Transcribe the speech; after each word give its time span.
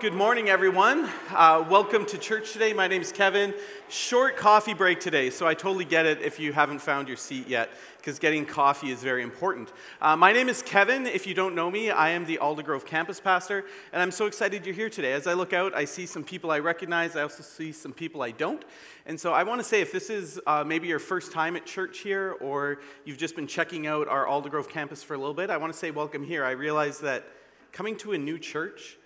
good 0.00 0.12
morning, 0.12 0.48
everyone. 0.48 1.08
Uh, 1.30 1.64
welcome 1.70 2.04
to 2.04 2.18
church 2.18 2.52
today. 2.52 2.72
My 2.72 2.88
name 2.88 3.00
is 3.00 3.12
Kevin. 3.12 3.54
Short 3.88 4.36
coffee 4.36 4.74
break 4.74 4.98
today, 4.98 5.30
so 5.30 5.46
I 5.46 5.54
totally 5.54 5.84
get 5.84 6.04
it 6.04 6.20
if 6.20 6.40
you 6.40 6.52
haven't 6.52 6.80
found 6.80 7.06
your 7.06 7.16
seat 7.16 7.46
yet, 7.46 7.70
because 7.98 8.18
getting 8.18 8.44
coffee 8.44 8.90
is 8.90 9.04
very 9.04 9.22
important. 9.22 9.72
Uh, 10.00 10.16
my 10.16 10.32
name 10.32 10.48
is 10.48 10.62
Kevin. 10.62 11.06
If 11.06 11.28
you 11.28 11.34
don't 11.34 11.54
know 11.54 11.70
me, 11.70 11.90
I 11.90 12.10
am 12.10 12.24
the 12.26 12.38
Aldergrove 12.38 12.84
campus 12.84 13.20
pastor, 13.20 13.66
and 13.92 14.02
I'm 14.02 14.10
so 14.10 14.26
excited 14.26 14.66
you're 14.66 14.74
here 14.74 14.90
today. 14.90 15.12
As 15.12 15.28
I 15.28 15.34
look 15.34 15.52
out, 15.52 15.74
I 15.76 15.84
see 15.84 16.06
some 16.06 16.24
people 16.24 16.50
I 16.50 16.58
recognize, 16.58 17.14
I 17.14 17.22
also 17.22 17.44
see 17.44 17.70
some 17.70 17.92
people 17.92 18.20
I 18.20 18.32
don't. 18.32 18.64
And 19.06 19.20
so 19.20 19.32
I 19.32 19.44
want 19.44 19.60
to 19.60 19.64
say 19.64 19.80
if 19.80 19.92
this 19.92 20.10
is 20.10 20.40
uh, 20.46 20.64
maybe 20.64 20.88
your 20.88 20.98
first 20.98 21.30
time 21.30 21.54
at 21.54 21.66
church 21.66 22.00
here, 22.00 22.32
or 22.40 22.80
you've 23.04 23.18
just 23.18 23.36
been 23.36 23.46
checking 23.46 23.86
out 23.86 24.08
our 24.08 24.26
Aldergrove 24.26 24.68
campus 24.68 25.04
for 25.04 25.14
a 25.14 25.18
little 25.18 25.34
bit, 25.34 25.50
I 25.50 25.56
want 25.56 25.72
to 25.72 25.78
say 25.78 25.92
welcome 25.92 26.24
here. 26.24 26.44
I 26.44 26.50
realize 26.50 26.98
that 27.00 27.26
coming 27.70 27.96
to 27.98 28.12
a 28.12 28.18
new 28.18 28.38
church, 28.38 28.98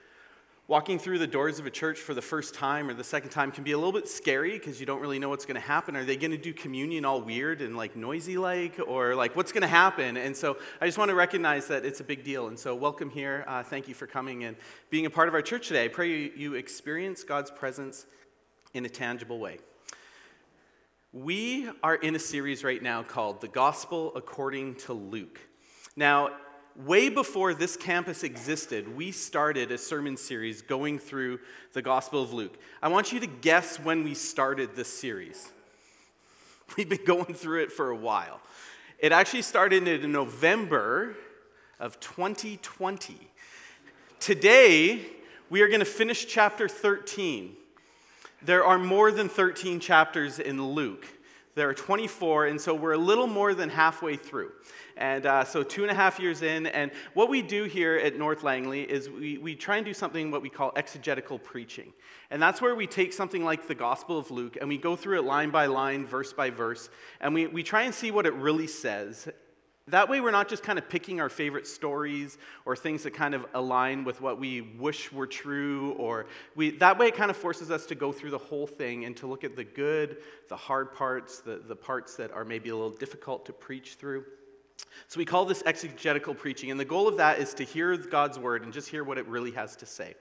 Walking 0.69 0.98
through 0.98 1.19
the 1.19 1.27
doors 1.27 1.59
of 1.59 1.64
a 1.64 1.71
church 1.71 1.98
for 1.98 2.12
the 2.12 2.21
first 2.21 2.52
time 2.55 2.91
or 2.91 2.92
the 2.92 3.02
second 3.02 3.30
time 3.30 3.51
can 3.51 3.65
be 3.65 3.73
a 3.73 3.79
little 3.79 3.91
bit 3.91 4.06
scary 4.06 4.52
because 4.52 4.79
you 4.79 4.84
don't 4.84 5.01
really 5.01 5.19
know 5.19 5.30
what's 5.30 5.47
going 5.47 5.55
to 5.55 5.66
happen. 5.66 5.97
Are 5.97 6.05
they 6.05 6.19
going 6.19 6.30
to 6.30 6.37
do 6.37 6.52
communion 6.52 7.06
all 7.06 7.23
weird 7.23 7.62
and 7.62 7.75
like 7.75 7.97
noisy 7.97 8.37
like, 8.37 8.78
or 8.87 9.15
like 9.15 9.34
what's 9.34 9.51
going 9.51 9.62
to 9.62 9.66
happen? 9.66 10.19
And 10.19 10.37
so 10.37 10.59
I 10.78 10.84
just 10.84 10.98
want 10.98 11.09
to 11.09 11.15
recognize 11.15 11.69
that 11.69 11.87
it's 11.87 12.01
a 12.01 12.05
big 12.05 12.23
deal. 12.23 12.48
And 12.48 12.59
so 12.59 12.75
welcome 12.75 13.09
here. 13.09 13.47
Uh, 13.48 13.62
thank 13.62 13.89
you 13.89 13.95
for 13.95 14.06
coming 14.06 14.45
and 14.45 14.59
being 14.91 15.06
a 15.06 15.11
part 15.11 15.27
of 15.27 15.33
our 15.33 15.41
church 15.41 15.69
today. 15.69 15.87
I 15.87 15.89
pray 15.89 16.11
you, 16.11 16.33
you 16.37 16.55
experience 16.55 17.25
God's 17.25 17.50
presence 17.50 18.05
in 18.75 18.84
a 18.84 18.91
tangible 18.91 19.39
way. 19.39 19.61
We 21.14 21.70
are 21.83 21.95
in 21.95 22.14
a 22.14 22.19
series 22.19 22.62
right 22.62 22.83
now 22.83 23.03
called 23.05 23.41
The 23.41 23.48
Gospel 23.48 24.12
According 24.14 24.75
to 24.75 24.92
Luke. 24.92 25.41
Now, 25.97 26.33
way 26.84 27.09
before 27.09 27.55
this 27.55 27.77
campus 27.77 28.23
existed, 28.23 28.96
we 28.96 29.10
started 29.10 29.73
a 29.73 29.78
sermon 29.78 30.16
series 30.16 30.62
going 30.62 30.98
through 30.98 31.41
the 31.73 31.82
Gospel 31.82 32.23
of 32.23 32.32
Luke. 32.32 32.56
I 32.80 32.88
want 32.88 33.12
you 33.12 33.19
to 33.20 33.27
guess 33.27 33.80
when 33.80 34.05
we 34.05 34.14
started 34.14 34.77
this 34.77 34.88
series. 34.88 35.50
We've 36.77 36.88
been 36.88 37.05
going 37.05 37.34
through 37.34 37.62
it 37.62 37.72
for 37.72 37.91
a 37.91 37.97
while. 37.97 38.41
It 38.98 39.11
actually 39.11 39.42
started 39.42 39.88
in 39.88 40.12
November 40.12 41.16
of 41.80 41.98
2020. 42.00 43.16
Today, 44.20 45.06
we 45.50 45.62
are 45.62 45.69
going 45.69 45.81
to 45.81 45.86
finish 45.86 46.27
chapter 46.27 46.69
13. 46.69 47.56
There 48.42 48.64
are 48.64 48.78
more 48.78 49.10
than 49.10 49.28
13 49.28 49.81
chapters 49.81 50.38
in 50.38 50.62
Luke. 50.62 51.06
There 51.59 51.69
are 51.69 51.75
24, 51.75 52.47
and 52.47 52.61
so 52.61 52.73
we're 52.73 52.92
a 52.92 52.98
little 52.98 53.27
more 53.27 53.53
than 53.53 53.69
halfway 53.69 54.14
through. 54.14 54.53
And 54.97 55.27
uh, 55.27 55.42
so, 55.42 55.65
two 55.65 55.83
and 55.83 55.91
a 55.91 55.95
half 55.95 56.20
years 56.20 56.42
in, 56.42 56.69
and 56.69 56.92
what 57.15 57.28
we 57.28 57.42
do 57.42 57.65
here 57.65 57.97
at 57.97 58.17
North 58.17 58.45
Langley 58.45 58.83
is 58.83 59.11
we, 59.11 59.39
we 59.39 59.56
try 59.56 59.78
and 59.78 59.84
do 59.84 59.92
something 59.92 60.31
what 60.31 60.41
we 60.41 60.50
call 60.50 60.70
exegetical 60.77 61.37
preaching. 61.37 61.92
And 62.31 62.41
that's 62.41 62.62
where 62.62 62.77
we 62.77 62.87
take 62.87 63.12
something 63.12 63.45
like 63.45 63.67
the 63.67 63.75
Gospel 63.75 64.20
of 64.20 64.31
Luke 64.31 64.56
and 64.61 64.69
we 64.69 64.78
go 64.78 64.95
through 64.95 65.19
it 65.19 65.25
line 65.25 65.50
by 65.50 65.67
line, 65.67 66.06
verse 66.06 66.33
by 66.33 66.50
verse, 66.50 66.91
and 67.20 67.34
we, 67.34 67.48
we 67.48 67.65
try 67.65 67.83
and 67.83 67.93
see 67.93 68.12
what 68.12 68.25
it 68.25 68.34
really 68.34 68.69
says. 68.69 69.28
That 69.91 70.08
way, 70.08 70.20
we're 70.20 70.31
not 70.31 70.48
just 70.48 70.62
kind 70.62 70.78
of 70.78 70.89
picking 70.89 71.20
our 71.20 71.31
favorite 71.31 71.67
stories 71.67 72.36
or 72.67 72.77
things 72.77 73.05
that 73.05 73.14
kind 73.14 73.34
of 73.34 73.47
align 73.55 74.05
with 74.05 74.20
what 74.20 74.39
we 74.39 74.61
wish 74.61 75.11
were 75.11 75.27
true, 75.27 75.92
or 75.92 76.27
we, 76.55 76.70
that 76.72 76.98
way 76.98 77.08
it 77.08 77.14
kind 77.14 77.31
of 77.31 77.36
forces 77.36 77.70
us 77.70 77.86
to 77.86 77.94
go 77.94 78.12
through 78.12 78.31
the 78.31 78.39
whole 78.39 78.66
thing 78.66 79.06
and 79.06 79.16
to 79.16 79.27
look 79.27 79.44
at 79.44 79.56
the 79.56 79.64
good, 79.64 80.19
the 80.48 80.56
hard 80.56 80.92
parts, 80.92 81.41
the, 81.41 81.62
the 81.66 81.77
parts 81.77 82.16
that 82.16 82.31
are 82.33 82.44
maybe 82.44 82.69
a 82.69 82.75
little 82.75 82.91
difficult 82.91 83.47
to 83.47 83.53
preach 83.53 83.94
through. 83.94 84.25
So 85.06 85.19
we 85.19 85.25
call 85.25 85.44
this 85.44 85.62
exegetical 85.64 86.34
preaching, 86.34 86.70
and 86.70 86.78
the 86.78 86.84
goal 86.84 87.09
of 87.09 87.16
that 87.16 87.39
is 87.39 87.55
to 87.55 87.64
hear 87.64 87.97
God's 87.97 88.39
word 88.39 88.62
and 88.62 88.72
just 88.72 88.89
hear 88.89 89.05
what 89.05 89.16
it 89.16 89.27
really 89.27 89.53
has 89.53 89.75
to 89.77 89.86
say. 89.86 90.14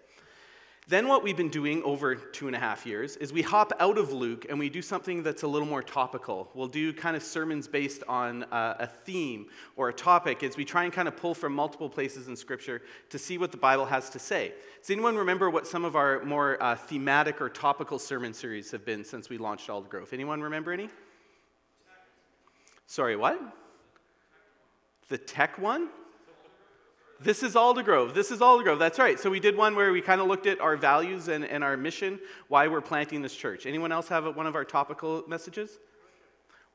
Then, 0.90 1.10
what 1.10 1.22
we've 1.22 1.36
been 1.36 1.50
doing 1.50 1.84
over 1.84 2.16
two 2.16 2.48
and 2.48 2.56
a 2.56 2.60
half 2.60 2.86
years 2.86 3.18
is 3.18 3.34
we 3.34 3.42
hop 3.42 3.74
out 3.82 3.98
of 3.98 4.14
Luke 4.14 4.46
and 4.48 4.58
we 4.58 4.70
do 4.70 4.82
something 4.82 5.22
that's 5.22 5.44
a 5.44 5.48
little 5.48 5.68
more 5.68 5.84
topical. 5.84 6.50
We'll 6.54 6.70
do 6.70 6.94
kind 6.94 7.18
of 7.18 7.24
sermons 7.24 7.68
based 7.68 8.04
on 8.08 8.44
uh, 8.46 8.78
a 8.80 8.88
theme 8.88 9.48
or 9.76 9.90
a 9.90 9.94
topic 9.94 10.44
as 10.44 10.56
we 10.56 10.64
try 10.64 10.86
and 10.86 10.94
kind 10.94 11.10
of 11.10 11.18
pull 11.18 11.34
from 11.34 11.52
multiple 11.52 11.90
places 11.90 12.30
in 12.30 12.38
Scripture 12.38 12.84
to 13.10 13.20
see 13.20 13.38
what 13.38 13.52
the 13.52 13.58
Bible 13.58 13.86
has 13.86 14.10
to 14.12 14.20
say. 14.20 14.54
Does 14.80 14.90
anyone 14.90 15.18
remember 15.18 15.50
what 15.50 15.68
some 15.68 15.84
of 15.84 15.98
our 15.98 16.24
more 16.24 16.58
uh, 16.64 16.78
thematic 16.78 17.42
or 17.42 17.50
topical 17.50 18.00
sermon 18.00 18.34
series 18.34 18.72
have 18.72 18.86
been 18.86 19.04
since 19.04 19.30
we 19.30 19.38
launched 19.38 19.68
Aldergrove? 19.68 20.14
Anyone 20.14 20.42
remember 20.42 20.72
any? 20.72 20.88
Sorry, 22.86 23.18
what? 23.18 23.38
The 25.10 25.18
tech 25.18 25.60
one? 25.60 25.90
This 27.20 27.42
is 27.42 27.56
Aldergrove. 27.56 28.14
This 28.14 28.30
is 28.30 28.42
Aldergrove. 28.42 28.78
That's 28.78 29.00
right. 29.00 29.20
So 29.20 29.32
we 29.32 29.40
did 29.40 29.58
one 29.58 29.76
where 29.76 29.92
we 29.92 30.02
kind 30.02 30.22
of 30.22 30.28
looked 30.28 30.46
at 30.46 30.62
our 30.62 30.78
values 30.78 31.30
and, 31.30 31.44
and 31.44 31.64
our 31.64 31.76
mission, 31.76 32.20
why 32.48 32.68
we're 32.68 32.82
planting 32.82 33.24
this 33.24 33.36
church. 33.36 33.66
Anyone 33.66 33.92
else 33.92 34.08
have 34.10 34.36
one 34.36 34.46
of 34.46 34.56
our 34.56 34.64
topical 34.64 35.24
messages? 35.28 35.80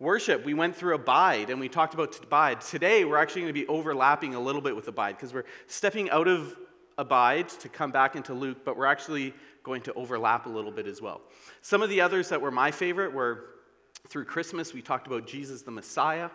Worship. 0.01 0.45
We 0.45 0.53
went 0.53 0.75
through 0.75 0.97
Abide 0.97 1.49
and 1.51 1.61
we 1.61 1.69
talked 1.69 1.95
about 1.95 2.19
Abide. 2.21 2.61
Today 2.61 3.05
we're 3.05 3.19
actually 3.19 3.43
going 3.43 3.55
to 3.55 3.61
be 3.61 3.69
overlapping 3.69 4.35
a 4.35 4.41
little 4.41 4.61
bit 4.61 4.75
with 4.75 4.89
Abide 4.89 5.17
because 5.17 5.33
we're 5.33 5.45
stepping 5.69 6.11
out 6.11 6.27
of 6.27 6.57
Abide 6.99 7.49
to 7.49 7.69
come 7.69 7.93
back 7.93 8.17
into 8.17 8.35
Luke, 8.35 8.65
but 8.65 8.77
we're 8.77 8.87
actually 8.87 9.35
going 9.63 9.83
to 9.83 9.93
overlap 9.93 10.47
a 10.47 10.49
little 10.49 10.73
bit 10.73 10.89
as 10.89 11.01
well. 11.01 11.21
Some 11.61 11.83
of 11.83 11.89
the 11.89 12.01
others 12.01 12.31
that 12.31 12.41
were 12.41 12.51
my 12.51 12.73
favorite 12.73 13.13
were 13.13 13.45
through 14.09 14.25
Christmas, 14.25 14.75
we 14.75 14.83
talked 14.83 15.07
about 15.07 15.25
Jesus 15.25 15.63
the 15.63 15.71
Messiah. 15.71 16.31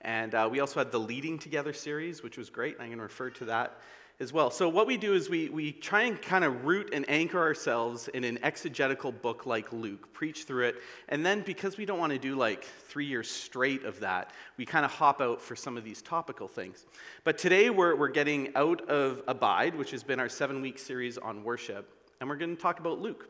And 0.00 0.34
uh, 0.34 0.48
we 0.50 0.60
also 0.60 0.80
had 0.80 0.92
the 0.92 1.00
Leading 1.00 1.38
Together 1.38 1.72
series, 1.72 2.22
which 2.22 2.38
was 2.38 2.50
great. 2.50 2.76
I'm 2.78 2.86
going 2.86 2.98
to 2.98 3.02
refer 3.02 3.30
to 3.30 3.46
that 3.46 3.78
as 4.18 4.32
well. 4.32 4.50
So, 4.50 4.68
what 4.68 4.86
we 4.86 4.96
do 4.96 5.12
is 5.12 5.28
we, 5.28 5.50
we 5.50 5.72
try 5.72 6.02
and 6.02 6.20
kind 6.20 6.44
of 6.44 6.64
root 6.64 6.90
and 6.92 7.04
anchor 7.08 7.38
ourselves 7.38 8.08
in 8.08 8.24
an 8.24 8.38
exegetical 8.42 9.12
book 9.12 9.44
like 9.44 9.72
Luke, 9.72 10.12
preach 10.14 10.44
through 10.44 10.66
it, 10.66 10.76
and 11.08 11.24
then 11.24 11.42
because 11.42 11.76
we 11.76 11.84
don't 11.84 11.98
want 11.98 12.12
to 12.12 12.18
do 12.18 12.34
like 12.34 12.64
three 12.64 13.04
years 13.04 13.30
straight 13.30 13.84
of 13.84 14.00
that, 14.00 14.30
we 14.56 14.64
kind 14.64 14.84
of 14.84 14.90
hop 14.90 15.20
out 15.20 15.42
for 15.42 15.54
some 15.54 15.76
of 15.76 15.84
these 15.84 16.00
topical 16.00 16.48
things. 16.48 16.86
But 17.24 17.36
today 17.36 17.68
we're, 17.68 17.94
we're 17.94 18.08
getting 18.08 18.54
out 18.56 18.88
of 18.88 19.22
Abide, 19.28 19.74
which 19.74 19.90
has 19.90 20.02
been 20.02 20.18
our 20.18 20.30
seven 20.30 20.62
week 20.62 20.78
series 20.78 21.18
on 21.18 21.44
worship, 21.44 21.90
and 22.20 22.28
we're 22.28 22.36
going 22.36 22.56
to 22.56 22.62
talk 22.62 22.80
about 22.80 23.00
Luke. 23.00 23.28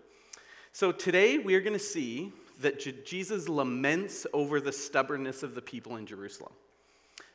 So, 0.72 0.92
today 0.92 1.38
we 1.38 1.56
are 1.56 1.60
going 1.60 1.72
to 1.72 1.78
see 1.80 2.32
that 2.60 3.04
Jesus 3.04 3.48
laments 3.48 4.26
over 4.32 4.60
the 4.60 4.72
stubbornness 4.72 5.42
of 5.42 5.54
the 5.54 5.62
people 5.62 5.96
in 5.96 6.06
Jerusalem. 6.06 6.52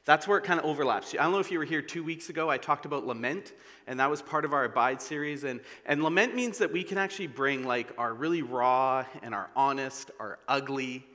That's 0.04 0.28
where 0.28 0.40
it 0.40 0.44
kind 0.44 0.60
of 0.60 0.66
overlaps. 0.66 1.14
I 1.14 1.24
don't 1.24 1.32
know 1.32 1.40
if 1.40 1.52
you 1.52 1.60
were 1.60 1.66
here 1.66 1.82
two 1.82 2.04
weeks 2.04 2.30
ago, 2.30 2.50
I 2.50 2.58
talked 2.58 2.86
about 2.86 3.06
lament, 3.06 3.54
and 3.86 4.00
that 4.00 4.10
was 4.10 4.22
part 4.22 4.46
of 4.46 4.54
our 4.54 4.64
Abide 4.64 5.00
series. 5.00 5.44
And, 5.44 5.60
and 5.86 6.04
lament 6.04 6.34
means 6.34 6.58
that 6.58 6.72
we 6.74 6.84
can 6.84 6.98
actually 6.98 7.28
bring 7.28 7.66
like 7.66 7.94
our 8.00 8.14
really 8.14 8.42
raw 8.42 9.06
and 9.22 9.36
our 9.36 9.52
honest, 9.56 10.10
our 10.20 10.40
ugly, 10.48 11.06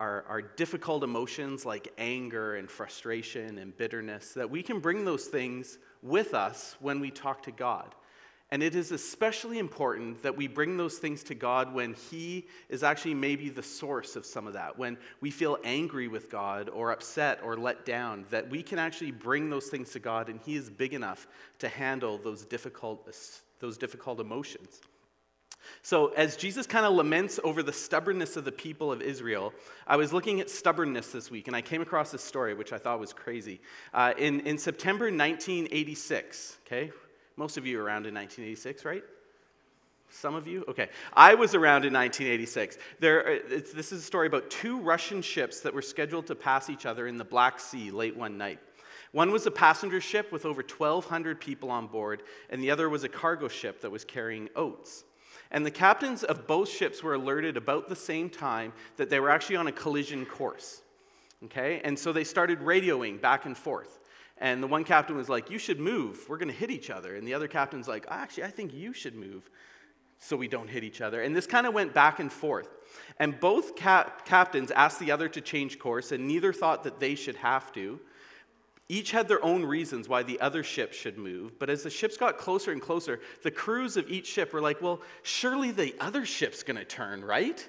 our, 0.00 0.24
our 0.28 0.40
difficult 0.40 1.04
emotions 1.04 1.66
like 1.66 1.92
anger 1.98 2.56
and 2.56 2.70
frustration 2.70 3.58
and 3.58 3.76
bitterness, 3.76 4.32
that 4.32 4.48
we 4.50 4.62
can 4.62 4.80
bring 4.80 5.04
those 5.04 5.26
things 5.26 5.78
with 6.02 6.32
us 6.32 6.74
when 6.80 7.00
we 7.00 7.10
talk 7.10 7.42
to 7.42 7.52
God. 7.52 7.94
And 8.52 8.62
it 8.62 8.74
is 8.74 8.92
especially 8.92 9.58
important 9.58 10.22
that 10.24 10.36
we 10.36 10.46
bring 10.46 10.76
those 10.76 10.98
things 10.98 11.22
to 11.24 11.34
God 11.34 11.72
when 11.72 11.94
He 11.94 12.46
is 12.68 12.82
actually 12.82 13.14
maybe 13.14 13.48
the 13.48 13.62
source 13.62 14.14
of 14.14 14.26
some 14.26 14.46
of 14.46 14.52
that. 14.52 14.78
When 14.78 14.98
we 15.22 15.30
feel 15.30 15.56
angry 15.64 16.06
with 16.06 16.30
God 16.30 16.68
or 16.68 16.92
upset 16.92 17.40
or 17.42 17.56
let 17.56 17.86
down, 17.86 18.26
that 18.28 18.50
we 18.50 18.62
can 18.62 18.78
actually 18.78 19.10
bring 19.10 19.48
those 19.48 19.68
things 19.68 19.92
to 19.92 20.00
God 20.00 20.28
and 20.28 20.38
He 20.44 20.54
is 20.54 20.68
big 20.68 20.92
enough 20.92 21.26
to 21.60 21.68
handle 21.70 22.18
those 22.18 22.44
difficult, 22.44 23.08
those 23.58 23.78
difficult 23.78 24.20
emotions. 24.20 24.82
So, 25.80 26.08
as 26.08 26.36
Jesus 26.36 26.66
kind 26.66 26.84
of 26.84 26.92
laments 26.92 27.40
over 27.42 27.62
the 27.62 27.72
stubbornness 27.72 28.36
of 28.36 28.44
the 28.44 28.52
people 28.52 28.92
of 28.92 29.00
Israel, 29.00 29.54
I 29.86 29.96
was 29.96 30.12
looking 30.12 30.42
at 30.42 30.50
stubbornness 30.50 31.10
this 31.10 31.30
week 31.30 31.46
and 31.46 31.56
I 31.56 31.62
came 31.62 31.80
across 31.80 32.10
this 32.10 32.22
story, 32.22 32.52
which 32.52 32.74
I 32.74 32.78
thought 32.78 33.00
was 33.00 33.14
crazy. 33.14 33.62
Uh, 33.94 34.12
in, 34.18 34.40
in 34.40 34.58
September 34.58 35.06
1986, 35.06 36.58
okay, 36.66 36.92
most 37.36 37.56
of 37.56 37.66
you 37.66 37.78
were 37.78 37.84
around 37.84 38.06
in 38.06 38.14
1986, 38.14 38.84
right? 38.84 39.02
Some 40.10 40.34
of 40.34 40.46
you? 40.46 40.64
Okay. 40.68 40.88
I 41.14 41.34
was 41.34 41.54
around 41.54 41.84
in 41.84 41.92
1986. 41.92 42.76
There, 43.00 43.28
uh, 43.28 43.38
this 43.74 43.92
is 43.92 44.00
a 44.00 44.04
story 44.04 44.26
about 44.26 44.50
two 44.50 44.78
Russian 44.78 45.22
ships 45.22 45.60
that 45.60 45.72
were 45.72 45.82
scheduled 45.82 46.26
to 46.26 46.34
pass 46.34 46.68
each 46.68 46.84
other 46.84 47.06
in 47.06 47.16
the 47.16 47.24
Black 47.24 47.58
Sea 47.58 47.90
late 47.90 48.16
one 48.16 48.36
night. 48.36 48.60
One 49.12 49.30
was 49.30 49.46
a 49.46 49.50
passenger 49.50 50.00
ship 50.00 50.32
with 50.32 50.46
over 50.46 50.62
1,200 50.62 51.40
people 51.40 51.70
on 51.70 51.86
board, 51.86 52.22
and 52.50 52.62
the 52.62 52.70
other 52.70 52.88
was 52.88 53.04
a 53.04 53.08
cargo 53.08 53.48
ship 53.48 53.80
that 53.82 53.90
was 53.90 54.04
carrying 54.04 54.48
oats. 54.56 55.04
And 55.50 55.66
the 55.66 55.70
captains 55.70 56.24
of 56.24 56.46
both 56.46 56.70
ships 56.70 57.02
were 57.02 57.14
alerted 57.14 57.58
about 57.58 57.88
the 57.88 57.96
same 57.96 58.30
time 58.30 58.72
that 58.96 59.10
they 59.10 59.20
were 59.20 59.28
actually 59.28 59.56
on 59.56 59.66
a 59.66 59.72
collision 59.72 60.24
course. 60.24 60.80
Okay? 61.44 61.80
And 61.84 61.98
so 61.98 62.12
they 62.12 62.24
started 62.24 62.60
radioing 62.60 63.20
back 63.20 63.44
and 63.44 63.56
forth. 63.56 63.98
And 64.42 64.60
the 64.60 64.66
one 64.66 64.82
captain 64.82 65.16
was 65.16 65.28
like, 65.28 65.50
You 65.50 65.58
should 65.58 65.78
move. 65.78 66.28
We're 66.28 66.36
going 66.36 66.50
to 66.50 66.54
hit 66.54 66.70
each 66.70 66.90
other. 66.90 67.14
And 67.14 67.26
the 67.26 67.32
other 67.32 67.48
captain's 67.48 67.86
like, 67.88 68.06
oh, 68.10 68.14
Actually, 68.14 68.44
I 68.44 68.50
think 68.50 68.74
you 68.74 68.92
should 68.92 69.14
move 69.14 69.48
so 70.18 70.36
we 70.36 70.48
don't 70.48 70.68
hit 70.68 70.84
each 70.84 71.00
other. 71.00 71.22
And 71.22 71.34
this 71.34 71.46
kind 71.46 71.66
of 71.66 71.72
went 71.72 71.94
back 71.94 72.18
and 72.18 72.30
forth. 72.30 72.68
And 73.18 73.38
both 73.38 73.76
cap- 73.76 74.26
captains 74.26 74.70
asked 74.72 74.98
the 74.98 75.12
other 75.12 75.28
to 75.28 75.40
change 75.40 75.78
course, 75.78 76.12
and 76.12 76.26
neither 76.26 76.52
thought 76.52 76.84
that 76.84 77.00
they 77.00 77.14
should 77.14 77.36
have 77.36 77.72
to. 77.72 78.00
Each 78.88 79.10
had 79.12 79.26
their 79.26 79.44
own 79.44 79.64
reasons 79.64 80.08
why 80.08 80.22
the 80.22 80.40
other 80.40 80.62
ship 80.62 80.92
should 80.92 81.18
move, 81.18 81.58
but 81.58 81.70
as 81.70 81.82
the 81.82 81.90
ships 81.90 82.16
got 82.16 82.36
closer 82.36 82.72
and 82.72 82.82
closer, 82.82 83.20
the 83.42 83.50
crews 83.50 83.96
of 83.96 84.10
each 84.10 84.26
ship 84.26 84.52
were 84.52 84.60
like, 84.60 84.82
well, 84.82 85.02
surely 85.22 85.70
the 85.70 85.94
other 85.98 86.26
ship's 86.26 86.62
gonna 86.62 86.84
turn, 86.84 87.24
right? 87.24 87.66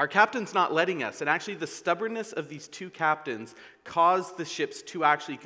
Our 0.00 0.08
captain's 0.08 0.54
not 0.54 0.72
letting 0.72 1.02
us. 1.02 1.20
And 1.20 1.28
actually, 1.28 1.56
the 1.56 1.66
stubbornness 1.66 2.32
of 2.32 2.48
these 2.48 2.68
two 2.68 2.88
captains 2.88 3.54
caused 3.84 4.38
the 4.38 4.46
ships 4.46 4.80
to 4.84 5.04
actually 5.04 5.38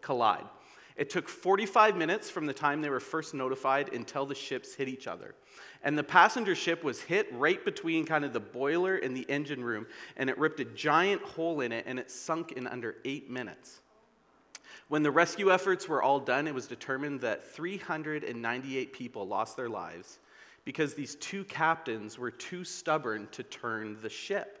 collide. 0.00 0.46
It 0.96 1.10
took 1.10 1.28
45 1.28 1.96
minutes 1.96 2.28
from 2.28 2.46
the 2.46 2.52
time 2.52 2.82
they 2.82 2.90
were 2.90 2.98
first 2.98 3.34
notified 3.34 3.94
until 3.94 4.26
the 4.26 4.34
ships 4.34 4.74
hit 4.74 4.88
each 4.88 5.06
other. 5.06 5.36
And 5.84 5.96
the 5.96 6.02
passenger 6.02 6.56
ship 6.56 6.82
was 6.82 7.00
hit 7.00 7.28
right 7.32 7.64
between 7.64 8.04
kind 8.04 8.24
of 8.24 8.32
the 8.32 8.40
boiler 8.40 8.96
and 8.96 9.16
the 9.16 9.30
engine 9.30 9.62
room, 9.62 9.86
and 10.16 10.28
it 10.28 10.36
ripped 10.38 10.58
a 10.58 10.64
giant 10.64 11.22
hole 11.22 11.60
in 11.60 11.70
it, 11.70 11.84
and 11.86 11.96
it 11.96 12.10
sunk 12.10 12.50
in 12.50 12.66
under 12.66 12.96
eight 13.04 13.30
minutes. 13.30 13.78
When 14.88 15.04
the 15.04 15.12
rescue 15.12 15.52
efforts 15.52 15.88
were 15.88 16.02
all 16.02 16.18
done, 16.18 16.48
it 16.48 16.54
was 16.54 16.66
determined 16.66 17.20
that 17.20 17.46
398 17.46 18.92
people 18.92 19.28
lost 19.28 19.56
their 19.56 19.68
lives 19.68 20.18
because 20.64 20.94
these 20.94 21.14
two 21.16 21.44
captains 21.44 22.18
were 22.18 22.30
too 22.30 22.64
stubborn 22.64 23.28
to 23.32 23.42
turn 23.42 23.96
the 24.02 24.08
ship. 24.08 24.58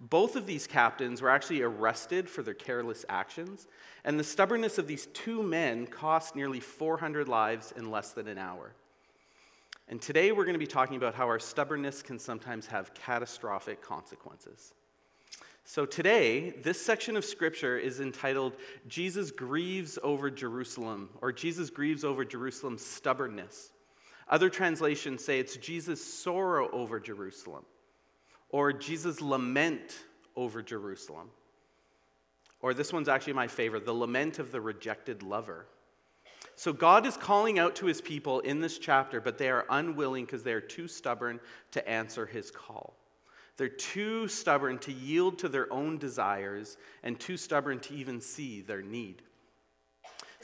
Both 0.00 0.36
of 0.36 0.46
these 0.46 0.66
captains 0.66 1.20
were 1.20 1.30
actually 1.30 1.62
arrested 1.62 2.28
for 2.30 2.42
their 2.42 2.54
careless 2.54 3.04
actions, 3.08 3.66
and 4.04 4.18
the 4.18 4.24
stubbornness 4.24 4.78
of 4.78 4.86
these 4.86 5.06
two 5.06 5.42
men 5.42 5.86
cost 5.86 6.36
nearly 6.36 6.60
400 6.60 7.28
lives 7.28 7.72
in 7.76 7.90
less 7.90 8.12
than 8.12 8.28
an 8.28 8.38
hour. 8.38 8.72
And 9.88 10.00
today 10.00 10.32
we're 10.32 10.44
going 10.44 10.54
to 10.54 10.58
be 10.58 10.66
talking 10.66 10.96
about 10.96 11.14
how 11.14 11.26
our 11.26 11.38
stubbornness 11.38 12.02
can 12.02 12.18
sometimes 12.18 12.66
have 12.66 12.94
catastrophic 12.94 13.82
consequences. 13.82 14.74
So, 15.64 15.84
today, 15.84 16.50
this 16.62 16.80
section 16.80 17.14
of 17.14 17.26
scripture 17.26 17.76
is 17.76 18.00
entitled 18.00 18.54
Jesus 18.86 19.30
Grieves 19.30 19.98
Over 20.02 20.30
Jerusalem, 20.30 21.10
or 21.20 21.30
Jesus 21.30 21.68
Grieves 21.68 22.04
Over 22.04 22.24
Jerusalem's 22.24 22.84
Stubbornness. 22.84 23.70
Other 24.28 24.50
translations 24.50 25.24
say 25.24 25.40
it's 25.40 25.56
Jesus' 25.56 26.04
sorrow 26.04 26.70
over 26.70 27.00
Jerusalem, 27.00 27.64
or 28.50 28.72
Jesus' 28.72 29.20
lament 29.20 29.96
over 30.36 30.62
Jerusalem. 30.62 31.30
Or 32.60 32.74
this 32.74 32.92
one's 32.92 33.08
actually 33.08 33.34
my 33.34 33.46
favorite 33.46 33.86
the 33.86 33.92
lament 33.92 34.38
of 34.38 34.52
the 34.52 34.60
rejected 34.60 35.22
lover. 35.22 35.66
So 36.56 36.72
God 36.72 37.06
is 37.06 37.16
calling 37.16 37.58
out 37.58 37.76
to 37.76 37.86
his 37.86 38.00
people 38.00 38.40
in 38.40 38.60
this 38.60 38.78
chapter, 38.78 39.20
but 39.20 39.38
they 39.38 39.48
are 39.48 39.64
unwilling 39.70 40.24
because 40.24 40.42
they 40.42 40.52
are 40.52 40.60
too 40.60 40.88
stubborn 40.88 41.38
to 41.70 41.88
answer 41.88 42.26
his 42.26 42.50
call. 42.50 42.96
They're 43.56 43.68
too 43.68 44.28
stubborn 44.28 44.78
to 44.78 44.92
yield 44.92 45.38
to 45.38 45.48
their 45.48 45.72
own 45.72 45.98
desires 45.98 46.76
and 47.02 47.18
too 47.18 47.36
stubborn 47.36 47.80
to 47.80 47.94
even 47.94 48.20
see 48.20 48.60
their 48.60 48.82
need. 48.82 49.22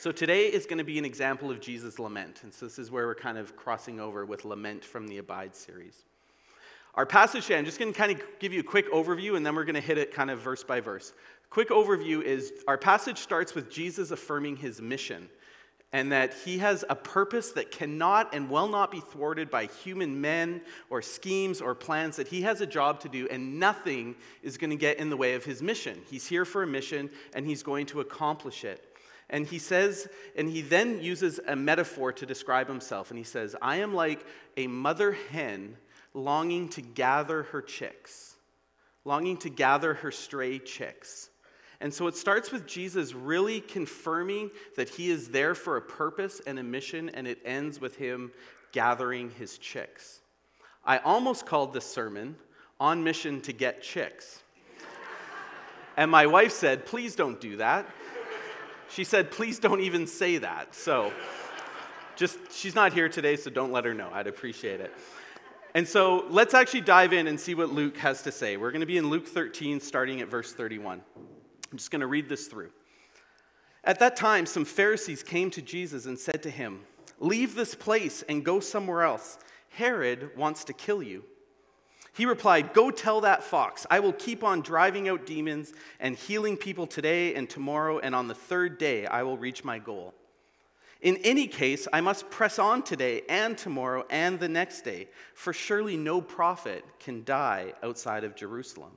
So 0.04 0.12
today 0.12 0.48
is 0.48 0.66
going 0.66 0.76
to 0.76 0.84
be 0.84 0.98
an 0.98 1.06
example 1.06 1.50
of 1.50 1.60
Jesus' 1.60 1.98
lament. 1.98 2.40
And 2.42 2.52
so 2.52 2.66
this 2.66 2.78
is 2.78 2.90
where 2.90 3.06
we're 3.06 3.14
kind 3.14 3.38
of 3.38 3.56
crossing 3.56 4.00
over 4.00 4.26
with 4.26 4.44
lament 4.44 4.84
from 4.84 5.08
the 5.08 5.16
Abide 5.16 5.56
series. 5.56 6.04
Our 6.94 7.06
passage 7.06 7.44
today, 7.46 7.56
I'm 7.56 7.64
just 7.64 7.78
going 7.78 7.90
to 7.90 7.98
kind 7.98 8.12
of 8.12 8.20
give 8.38 8.52
you 8.52 8.60
a 8.60 8.64
quick 8.64 8.92
overview 8.92 9.34
and 9.34 9.46
then 9.46 9.54
we're 9.54 9.64
going 9.64 9.76
to 9.76 9.80
hit 9.80 9.96
it 9.96 10.12
kind 10.12 10.30
of 10.30 10.40
verse 10.40 10.62
by 10.62 10.80
verse. 10.80 11.14
Quick 11.48 11.70
overview 11.70 12.20
is 12.20 12.52
our 12.68 12.76
passage 12.76 13.16
starts 13.16 13.54
with 13.54 13.70
Jesus 13.70 14.10
affirming 14.10 14.56
his 14.56 14.78
mission 14.78 15.30
and 15.90 16.12
that 16.12 16.34
he 16.34 16.58
has 16.58 16.84
a 16.90 16.94
purpose 16.94 17.52
that 17.52 17.70
cannot 17.70 18.34
and 18.34 18.50
will 18.50 18.68
not 18.68 18.90
be 18.90 19.00
thwarted 19.00 19.48
by 19.48 19.64
human 19.64 20.20
men 20.20 20.60
or 20.90 21.00
schemes 21.00 21.62
or 21.62 21.74
plans, 21.74 22.16
that 22.16 22.28
he 22.28 22.42
has 22.42 22.60
a 22.60 22.66
job 22.66 23.00
to 23.00 23.08
do 23.08 23.26
and 23.30 23.58
nothing 23.58 24.16
is 24.42 24.58
going 24.58 24.68
to 24.68 24.76
get 24.76 24.98
in 24.98 25.08
the 25.08 25.16
way 25.16 25.32
of 25.32 25.46
his 25.46 25.62
mission. 25.62 26.02
He's 26.10 26.26
here 26.26 26.44
for 26.44 26.62
a 26.62 26.66
mission 26.66 27.08
and 27.32 27.46
he's 27.46 27.62
going 27.62 27.86
to 27.86 28.00
accomplish 28.00 28.64
it. 28.64 28.90
And 29.30 29.46
he 29.46 29.58
says, 29.58 30.06
and 30.36 30.48
he 30.48 30.60
then 30.60 31.02
uses 31.02 31.40
a 31.46 31.56
metaphor 31.56 32.12
to 32.12 32.26
describe 32.26 32.68
himself. 32.68 33.10
And 33.10 33.18
he 33.18 33.24
says, 33.24 33.56
I 33.60 33.76
am 33.76 33.94
like 33.94 34.24
a 34.56 34.66
mother 34.66 35.16
hen 35.30 35.76
longing 36.12 36.68
to 36.70 36.82
gather 36.82 37.44
her 37.44 37.62
chicks, 37.62 38.36
longing 39.04 39.36
to 39.38 39.50
gather 39.50 39.94
her 39.94 40.10
stray 40.10 40.58
chicks. 40.58 41.30
And 41.80 41.92
so 41.92 42.06
it 42.06 42.16
starts 42.16 42.52
with 42.52 42.66
Jesus 42.66 43.14
really 43.14 43.60
confirming 43.60 44.50
that 44.76 44.88
he 44.88 45.10
is 45.10 45.28
there 45.28 45.54
for 45.54 45.76
a 45.76 45.82
purpose 45.82 46.40
and 46.46 46.58
a 46.58 46.62
mission, 46.62 47.10
and 47.10 47.26
it 47.26 47.40
ends 47.44 47.80
with 47.80 47.96
him 47.96 48.30
gathering 48.72 49.30
his 49.30 49.58
chicks. 49.58 50.20
I 50.84 50.98
almost 50.98 51.46
called 51.46 51.72
this 51.72 51.84
sermon 51.84 52.36
On 52.78 53.02
Mission 53.02 53.40
to 53.42 53.52
Get 53.52 53.82
Chicks. 53.82 54.42
and 55.96 56.10
my 56.10 56.26
wife 56.26 56.52
said, 56.52 56.86
Please 56.86 57.16
don't 57.16 57.40
do 57.40 57.56
that. 57.56 57.86
She 58.94 59.02
said, 59.02 59.32
Please 59.32 59.58
don't 59.58 59.80
even 59.80 60.06
say 60.06 60.38
that. 60.38 60.72
So 60.72 61.12
just, 62.14 62.38
she's 62.52 62.76
not 62.76 62.92
here 62.92 63.08
today, 63.08 63.34
so 63.34 63.50
don't 63.50 63.72
let 63.72 63.84
her 63.84 63.92
know. 63.92 64.08
I'd 64.12 64.28
appreciate 64.28 64.80
it. 64.80 64.94
And 65.74 65.88
so 65.88 66.26
let's 66.30 66.54
actually 66.54 66.82
dive 66.82 67.12
in 67.12 67.26
and 67.26 67.38
see 67.38 67.56
what 67.56 67.72
Luke 67.72 67.96
has 67.96 68.22
to 68.22 68.30
say. 68.30 68.56
We're 68.56 68.70
going 68.70 68.82
to 68.82 68.86
be 68.86 68.96
in 68.96 69.10
Luke 69.10 69.26
13, 69.26 69.80
starting 69.80 70.20
at 70.20 70.28
verse 70.28 70.52
31. 70.52 71.02
I'm 71.72 71.76
just 71.76 71.90
going 71.90 72.02
to 72.02 72.06
read 72.06 72.28
this 72.28 72.46
through. 72.46 72.70
At 73.82 73.98
that 73.98 74.14
time, 74.14 74.46
some 74.46 74.64
Pharisees 74.64 75.24
came 75.24 75.50
to 75.50 75.60
Jesus 75.60 76.06
and 76.06 76.16
said 76.16 76.40
to 76.44 76.50
him, 76.50 76.82
Leave 77.18 77.56
this 77.56 77.74
place 77.74 78.22
and 78.28 78.44
go 78.44 78.60
somewhere 78.60 79.02
else. 79.02 79.38
Herod 79.70 80.36
wants 80.36 80.62
to 80.64 80.72
kill 80.72 81.02
you. 81.02 81.24
He 82.14 82.26
replied, 82.26 82.72
Go 82.72 82.90
tell 82.90 83.20
that 83.22 83.42
fox, 83.42 83.86
I 83.90 84.00
will 84.00 84.12
keep 84.12 84.44
on 84.44 84.60
driving 84.60 85.08
out 85.08 85.26
demons 85.26 85.72
and 85.98 86.16
healing 86.16 86.56
people 86.56 86.86
today 86.86 87.34
and 87.34 87.50
tomorrow, 87.50 87.98
and 87.98 88.14
on 88.14 88.28
the 88.28 88.34
third 88.34 88.78
day 88.78 89.06
I 89.06 89.24
will 89.24 89.36
reach 89.36 89.64
my 89.64 89.78
goal. 89.78 90.14
In 91.00 91.16
any 91.18 91.46
case, 91.48 91.86
I 91.92 92.00
must 92.00 92.30
press 92.30 92.58
on 92.58 92.82
today 92.82 93.22
and 93.28 93.58
tomorrow 93.58 94.06
and 94.10 94.38
the 94.38 94.48
next 94.48 94.82
day, 94.82 95.08
for 95.34 95.52
surely 95.52 95.96
no 95.96 96.20
prophet 96.20 96.84
can 96.98 97.24
die 97.24 97.74
outside 97.82 98.24
of 98.24 98.36
Jerusalem. 98.36 98.92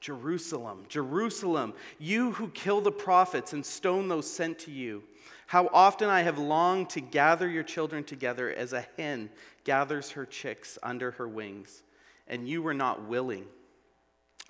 Jerusalem, 0.00 0.84
Jerusalem, 0.90 1.72
you 1.98 2.32
who 2.32 2.48
kill 2.48 2.82
the 2.82 2.92
prophets 2.92 3.54
and 3.54 3.64
stone 3.64 4.06
those 4.06 4.30
sent 4.30 4.58
to 4.60 4.70
you. 4.70 5.02
How 5.46 5.68
often 5.72 6.08
I 6.08 6.22
have 6.22 6.38
longed 6.38 6.90
to 6.90 7.00
gather 7.00 7.48
your 7.48 7.62
children 7.62 8.04
together 8.04 8.52
as 8.52 8.72
a 8.72 8.86
hen 8.96 9.30
gathers 9.64 10.10
her 10.12 10.26
chicks 10.26 10.78
under 10.82 11.12
her 11.12 11.28
wings, 11.28 11.82
and 12.26 12.48
you 12.48 12.62
were 12.62 12.74
not 12.74 13.06
willing. 13.06 13.46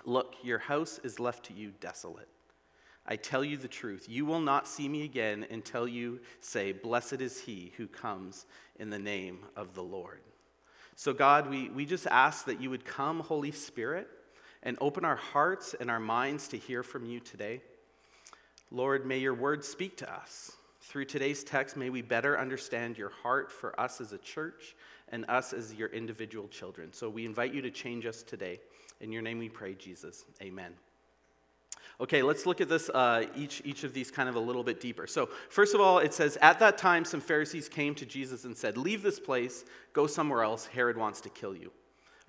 Look, 0.05 0.35
your 0.43 0.59
house 0.59 0.99
is 1.03 1.19
left 1.19 1.45
to 1.45 1.53
you 1.53 1.73
desolate. 1.79 2.29
I 3.07 3.17
tell 3.17 3.43
you 3.43 3.57
the 3.57 3.67
truth, 3.67 4.07
you 4.09 4.25
will 4.25 4.39
not 4.39 4.67
see 4.67 4.89
me 4.89 5.03
again 5.03 5.45
until 5.51 5.87
you 5.87 6.21
say, 6.39 6.71
Blessed 6.71 7.21
is 7.21 7.39
he 7.39 7.71
who 7.77 7.87
comes 7.87 8.45
in 8.79 8.89
the 8.89 8.99
name 8.99 9.39
of 9.55 9.75
the 9.75 9.83
Lord. 9.83 10.21
So, 10.95 11.13
God, 11.13 11.49
we, 11.49 11.69
we 11.69 11.85
just 11.85 12.07
ask 12.07 12.45
that 12.45 12.61
you 12.61 12.69
would 12.69 12.85
come, 12.85 13.19
Holy 13.19 13.51
Spirit 13.51 14.07
and 14.65 14.77
open 14.81 15.05
our 15.05 15.15
hearts 15.15 15.75
and 15.79 15.89
our 15.89 15.99
minds 15.99 16.47
to 16.49 16.57
hear 16.57 16.83
from 16.83 17.05
you 17.05 17.19
today. 17.19 17.61
Lord, 18.71 19.05
may 19.05 19.19
your 19.19 19.35
word 19.35 19.63
speak 19.63 19.95
to 19.97 20.11
us. 20.11 20.51
Through 20.87 21.05
today's 21.05 21.43
text, 21.43 21.75
may 21.75 21.89
we 21.89 22.03
better 22.03 22.39
understand 22.39 22.95
your 22.95 23.09
heart 23.09 23.51
for 23.51 23.77
us 23.79 23.99
as 23.99 24.13
a 24.13 24.19
church 24.19 24.75
and 25.09 25.25
us 25.27 25.51
as 25.51 25.73
your 25.73 25.89
individual 25.89 26.47
children. 26.47 26.93
So 26.93 27.09
we 27.09 27.25
invite 27.25 27.55
you 27.55 27.61
to 27.63 27.71
change 27.71 28.05
us 28.05 28.21
today. 28.21 28.59
In 29.01 29.11
your 29.11 29.23
name 29.23 29.39
we 29.39 29.49
pray, 29.49 29.73
Jesus. 29.73 30.25
Amen. 30.43 30.73
Okay, 31.99 32.21
let's 32.21 32.45
look 32.45 32.61
at 32.61 32.69
this, 32.69 32.89
uh, 32.89 33.25
each, 33.35 33.63
each 33.65 33.83
of 33.83 33.95
these 33.95 34.11
kind 34.11 34.29
of 34.29 34.35
a 34.35 34.39
little 34.39 34.63
bit 34.63 34.79
deeper. 34.79 35.07
So, 35.07 35.29
first 35.49 35.73
of 35.73 35.81
all, 35.81 35.99
it 35.99 36.13
says, 36.13 36.37
At 36.39 36.59
that 36.59 36.77
time, 36.77 37.03
some 37.03 37.21
Pharisees 37.21 37.67
came 37.67 37.95
to 37.95 38.05
Jesus 38.05 38.45
and 38.45 38.55
said, 38.55 38.77
Leave 38.77 39.01
this 39.01 39.19
place, 39.19 39.65
go 39.93 40.05
somewhere 40.05 40.43
else. 40.43 40.67
Herod 40.67 40.97
wants 40.97 41.19
to 41.21 41.29
kill 41.29 41.55
you. 41.55 41.71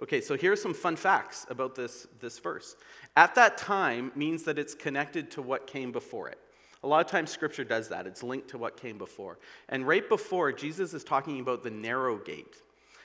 Okay, 0.02 0.20
so 0.20 0.36
here 0.36 0.52
are 0.52 0.56
some 0.56 0.72
fun 0.72 0.96
facts 0.96 1.46
about 1.50 1.74
this, 1.74 2.06
this 2.20 2.38
verse. 2.38 2.76
At 3.16 3.34
that 3.34 3.58
time 3.58 4.12
means 4.14 4.44
that 4.44 4.58
it's 4.58 4.74
connected 4.74 5.30
to 5.32 5.42
what 5.42 5.66
came 5.66 5.92
before 5.92 6.28
it. 6.28 6.38
A 6.82 6.86
lot 6.86 7.04
of 7.04 7.10
times 7.10 7.30
scripture 7.30 7.64
does 7.64 7.88
that, 7.88 8.06
it's 8.06 8.22
linked 8.22 8.48
to 8.48 8.58
what 8.58 8.76
came 8.76 8.98
before. 8.98 9.38
And 9.68 9.86
right 9.86 10.08
before, 10.08 10.52
Jesus 10.52 10.94
is 10.94 11.04
talking 11.04 11.40
about 11.40 11.62
the 11.62 11.70
narrow 11.70 12.18
gate. 12.18 12.62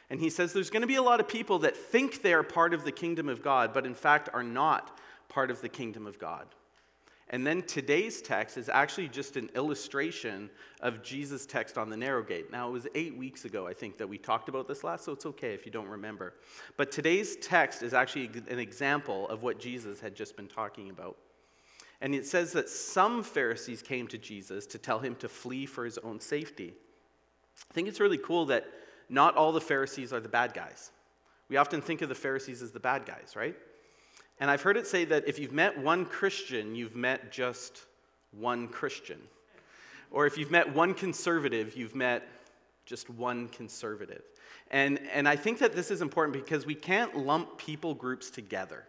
And 0.10 0.20
he 0.20 0.30
says 0.30 0.52
there's 0.52 0.70
going 0.70 0.82
to 0.82 0.88
be 0.88 0.96
a 0.96 1.02
lot 1.02 1.20
of 1.22 1.28
people 1.28 1.60
that 1.60 1.76
think 1.76 2.22
they're 2.22 2.44
part 2.44 2.74
of 2.74 2.84
the 2.84 2.92
kingdom 2.92 3.30
of 3.30 3.42
God, 3.42 3.74
but 3.74 3.86
in 3.86 3.96
fact 3.96 4.30
are 4.34 4.44
not 4.44 5.00
part 5.30 5.50
of 5.50 5.62
the 5.62 5.70
kingdom 5.70 6.06
of 6.06 6.20
God. 6.20 6.48
And 7.30 7.48
then 7.48 7.62
today's 7.62 8.22
text 8.22 8.58
is 8.58 8.68
actually 8.68 9.08
just 9.08 9.38
an 9.38 9.50
illustration 9.56 10.50
of 10.82 11.02
Jesus' 11.02 11.46
text 11.46 11.78
on 11.78 11.90
the 11.90 11.96
narrow 11.96 12.22
gate. 12.22 12.52
Now, 12.52 12.68
it 12.68 12.72
was 12.74 12.88
eight 12.94 13.16
weeks 13.16 13.46
ago, 13.46 13.66
I 13.66 13.74
think, 13.74 13.98
that 14.00 14.08
we 14.08 14.18
talked 14.18 14.50
about 14.50 14.68
this 14.68 14.84
last, 14.84 15.06
so 15.06 15.14
it's 15.14 15.26
okay 15.26 15.54
if 15.54 15.66
you 15.66 15.72
don't 15.72 15.88
remember. 15.88 16.34
But 16.76 16.92
today's 16.92 17.38
text 17.38 17.84
is 17.84 17.94
actually 17.94 18.30
an 18.50 18.60
example 18.60 19.30
of 19.30 19.44
what 19.44 19.62
Jesus 19.62 20.02
had 20.02 20.14
just 20.14 20.36
been 20.36 20.50
talking 20.50 20.90
about. 20.90 21.16
And 22.02 22.16
it 22.16 22.26
says 22.26 22.52
that 22.54 22.68
some 22.68 23.24
Pharisees 23.24 23.82
came 23.82 24.08
to 24.08 24.18
Jesus 24.18 24.66
to 24.68 24.80
tell 24.80 25.00
him 25.00 25.16
to 25.18 25.30
flee 25.30 25.68
for 25.68 25.86
his 25.86 26.00
own 26.00 26.20
safety. 26.20 26.74
I 27.70 27.74
think 27.74 27.88
it's 27.88 28.00
really 28.00 28.18
cool 28.18 28.48
that 28.48 28.66
not 29.08 29.36
all 29.36 29.52
the 29.52 29.62
Pharisees 29.62 30.12
are 30.12 30.20
the 30.20 30.28
bad 30.30 30.54
guys. 30.54 30.92
We 31.48 31.58
often 31.58 31.82
think 31.82 32.02
of 32.02 32.10
the 32.10 32.16
Pharisees 32.16 32.62
as 32.62 32.72
the 32.72 32.80
bad 32.80 33.06
guys, 33.06 33.36
right? 33.36 33.56
And 34.40 34.50
I've 34.50 34.64
heard 34.64 34.78
it 34.78 34.88
say 34.88 35.06
that 35.06 35.28
if 35.28 35.38
you've 35.38 35.52
met 35.52 35.78
one 35.78 36.06
Christian, 36.06 36.74
you've 36.74 36.96
met 36.96 37.32
just 37.32 37.86
one 38.32 38.68
Christian. 38.68 39.20
Or 40.10 40.26
if 40.26 40.38
you've 40.38 40.50
met 40.50 40.74
one 40.74 40.94
conservative, 40.96 41.76
you've 41.78 41.96
met 41.96 42.28
just 42.86 43.10
one 43.10 43.48
conservative. 43.50 44.24
And, 44.72 45.00
and 45.14 45.28
I 45.28 45.36
think 45.36 45.60
that 45.60 45.76
this 45.76 45.92
is 45.92 46.02
important 46.02 46.34
because 46.34 46.66
we 46.66 46.74
can't 46.74 47.16
lump 47.16 47.58
people 47.58 47.94
groups 47.94 48.32
together. 48.32 48.86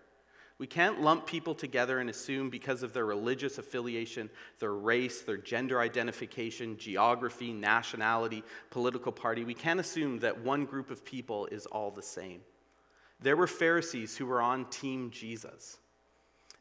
We 0.63 0.69
can't 0.69 1.03
lump 1.03 1.27
people 1.27 1.57
together 1.57 1.99
and 1.99 2.09
assume 2.09 2.49
because 2.49 2.85
of 2.85 2.93
their 2.93 3.05
religious 3.05 3.59
affiliation, 3.59 4.31
their 4.61 4.75
race, 4.75 5.23
their 5.23 5.37
gender 5.37 5.81
identification, 5.81 6.77
geography, 6.79 7.53
nationality, 7.53 8.45
political 8.71 9.11
party, 9.11 9.43
we 9.43 9.55
can't 9.55 9.81
assume 9.81 10.21
that 10.21 10.43
one 10.43 10.65
group 10.65 10.93
of 10.93 11.05
people 11.05 11.47
is 11.47 11.67
all 11.67 11.91
the 11.91 12.01
same. 12.01 12.43
There 13.19 13.35
were 13.35 13.49
Pharisees 13.49 14.17
who 14.17 14.25
were 14.25 14.41
on 14.41 14.67
Team 14.67 15.11
Jesus. 15.11 15.79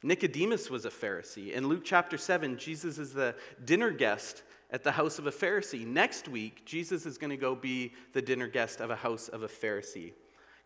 Nicodemus 0.02 0.72
was 0.72 0.86
a 0.86 0.90
Pharisee. 0.90 1.52
In 1.52 1.68
Luke 1.68 1.84
chapter 1.86 2.18
7, 2.18 2.58
Jesus 2.58 2.98
is 2.98 3.14
the 3.14 3.36
dinner 3.66 3.92
guest 3.92 4.42
at 4.72 4.84
the 4.84 4.94
house 4.94 5.20
of 5.20 5.28
a 5.28 5.32
Pharisee. 5.32 5.86
Next 5.86 6.28
week, 6.28 6.66
Jesus 6.66 7.06
is 7.06 7.20
going 7.20 7.30
to 7.30 7.38
go 7.38 7.54
be 7.54 7.94
the 8.14 8.22
dinner 8.24 8.48
guest 8.48 8.82
of 8.82 8.90
a 8.90 8.96
house 8.96 9.28
of 9.28 9.44
a 9.44 9.48
Pharisee. 9.48 10.14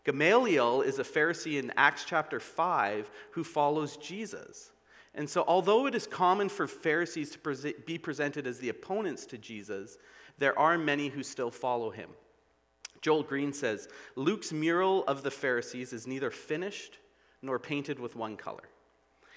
Gamaliel 0.06 0.82
is 0.82 1.00
a 1.00 1.04
Pharisee 1.04 1.58
in 1.58 1.72
Acts 1.76 2.04
chapter 2.04 2.38
5 2.38 3.10
who 3.32 3.42
follows 3.42 3.96
Jesus. 3.96 4.70
And 5.16 5.28
so, 5.28 5.44
although 5.48 5.86
it 5.86 5.96
is 5.96 6.06
common 6.06 6.48
for 6.48 6.68
Pharisees 6.68 7.30
to 7.30 7.74
be 7.84 7.98
presented 7.98 8.46
as 8.46 8.60
the 8.60 8.68
opponents 8.68 9.26
to 9.26 9.38
Jesus, 9.38 9.98
there 10.38 10.56
are 10.56 10.78
many 10.78 11.08
who 11.08 11.24
still 11.24 11.50
follow 11.50 11.90
him. 11.90 12.10
Joel 13.02 13.24
Green 13.24 13.52
says 13.52 13.88
Luke's 14.14 14.52
mural 14.52 15.02
of 15.08 15.24
the 15.24 15.30
Pharisees 15.32 15.92
is 15.92 16.06
neither 16.06 16.30
finished 16.30 16.98
nor 17.42 17.58
painted 17.58 17.98
with 17.98 18.14
one 18.14 18.36
color. 18.36 18.68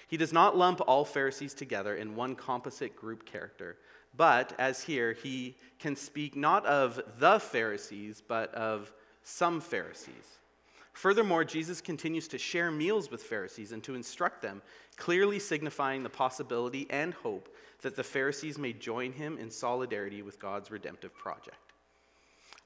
He 0.06 0.16
does 0.16 0.32
not 0.32 0.56
lump 0.56 0.80
all 0.86 1.04
Pharisees 1.04 1.52
together 1.52 1.96
in 1.96 2.14
one 2.14 2.36
composite 2.36 2.94
group 2.94 3.26
character, 3.26 3.76
but 4.16 4.52
as 4.56 4.84
here, 4.84 5.14
he 5.14 5.56
can 5.80 5.96
speak 5.96 6.36
not 6.36 6.64
of 6.64 7.00
the 7.18 7.40
Pharisees, 7.40 8.22
but 8.26 8.54
of 8.54 8.92
some 9.24 9.60
Pharisees. 9.60 10.39
Furthermore, 11.00 11.46
Jesus 11.46 11.80
continues 11.80 12.28
to 12.28 12.36
share 12.36 12.70
meals 12.70 13.10
with 13.10 13.22
Pharisees 13.22 13.72
and 13.72 13.82
to 13.84 13.94
instruct 13.94 14.42
them, 14.42 14.60
clearly 14.98 15.38
signifying 15.38 16.02
the 16.02 16.10
possibility 16.10 16.86
and 16.90 17.14
hope 17.14 17.48
that 17.80 17.96
the 17.96 18.04
Pharisees 18.04 18.58
may 18.58 18.74
join 18.74 19.10
him 19.10 19.38
in 19.38 19.50
solidarity 19.50 20.20
with 20.20 20.38
God's 20.38 20.70
redemptive 20.70 21.14
project. 21.14 21.56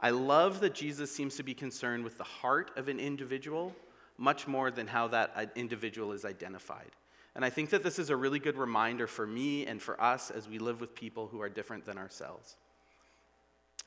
I 0.01 0.11
love 0.11 0.59
that 0.63 0.75
Jesus 0.75 1.15
seems 1.15 1.37
to 1.37 1.45
be 1.45 1.55
concerned 1.55 2.03
with 2.03 2.19
the 2.19 2.25
heart 2.25 2.73
of 2.77 2.89
an 2.89 2.99
individual 2.99 3.73
much 4.19 4.49
more 4.49 4.73
than 4.73 4.89
how 4.89 5.07
that 5.07 5.53
individual 5.55 6.11
is 6.11 6.25
identified. 6.25 6.91
And 7.37 7.45
I 7.45 7.51
think 7.51 7.71
that 7.71 7.85
this 7.85 8.01
is 8.01 8.11
a 8.11 8.17
really 8.17 8.41
good 8.41 8.57
reminder 8.59 9.07
for 9.07 9.29
me 9.29 9.65
and 9.65 9.81
for 9.81 10.03
us 10.03 10.33
as 10.33 10.49
we 10.49 10.59
live 10.59 10.81
with 10.81 10.97
people 10.97 11.29
who 11.29 11.41
are 11.41 11.49
different 11.49 11.85
than 11.85 11.99
ourselves. 11.99 12.57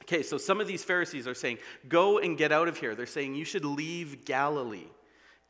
Okay, 0.03 0.23
so 0.23 0.37
some 0.37 0.61
of 0.61 0.67
these 0.67 0.83
Pharisees 0.83 1.27
are 1.27 1.33
saying, 1.33 1.57
go 1.89 2.19
and 2.19 2.37
get 2.37 2.51
out 2.51 2.67
of 2.67 2.77
here. 2.77 2.95
They're 2.95 3.05
saying 3.05 3.35
you 3.35 3.45
should 3.45 3.65
leave 3.65 4.25
Galilee. 4.25 4.87